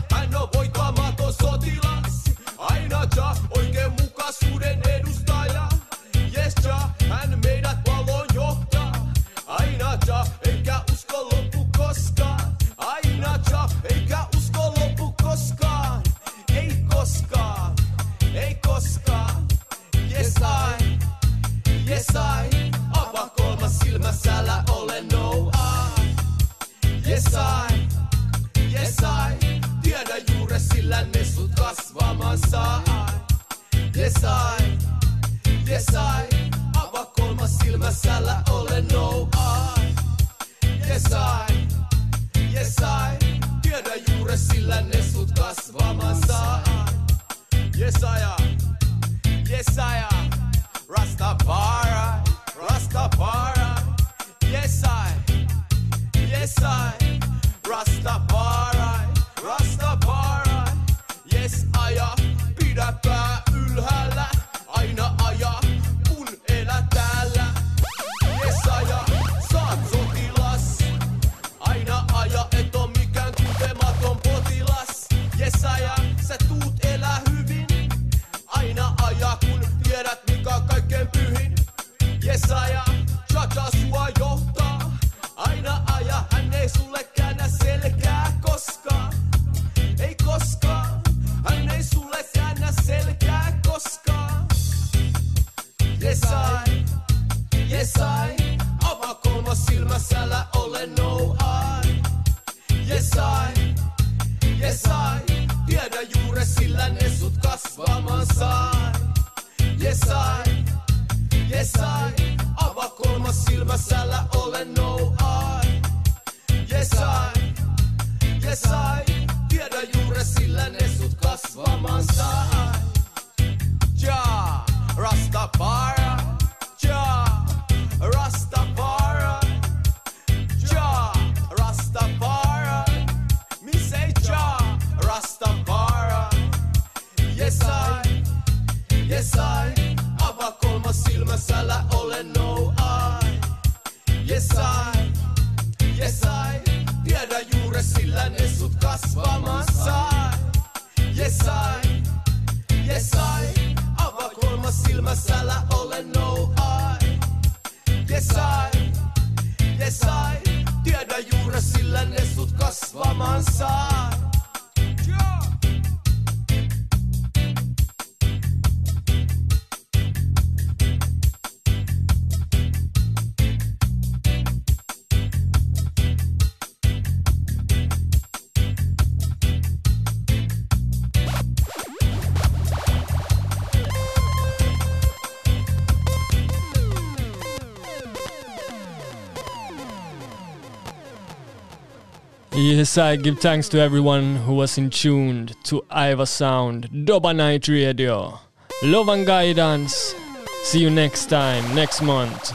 I 192.71 193.17
give 193.17 193.39
thanks 193.39 193.67
to 193.69 193.81
everyone 193.81 194.37
who 194.37 194.53
was 194.53 194.77
in 194.77 194.91
tuned 194.91 195.61
to 195.65 195.83
Iva 195.91 196.25
Sound, 196.25 196.89
Doba 196.89 197.35
Night 197.35 197.67
Radio. 197.67 198.39
Love 198.83 199.09
and 199.09 199.25
guidance. 199.25 200.15
See 200.63 200.79
you 200.79 200.89
next 200.89 201.25
time, 201.25 201.75
next 201.75 202.01
month. 202.01 202.53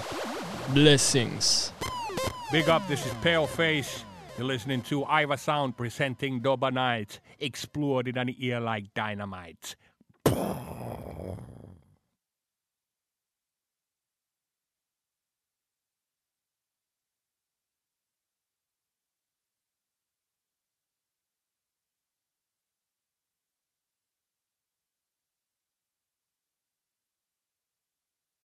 Blessings. 0.73 1.71
Big 2.51 2.67
up, 2.71 2.89
this 2.89 3.05
is 3.05 3.13
Paleface. 3.15 4.05
You're 4.39 4.47
listening 4.47 4.81
to 4.83 5.05
Iva 5.05 5.37
Sound 5.37 5.77
presenting 5.77 6.41
Doba 6.41 6.73
Night. 6.73 7.21
Explode 7.39 8.09
in 8.09 8.17
an 8.17 8.35
ear 8.39 8.59
like 8.59 8.95
dynamite. 8.95 9.77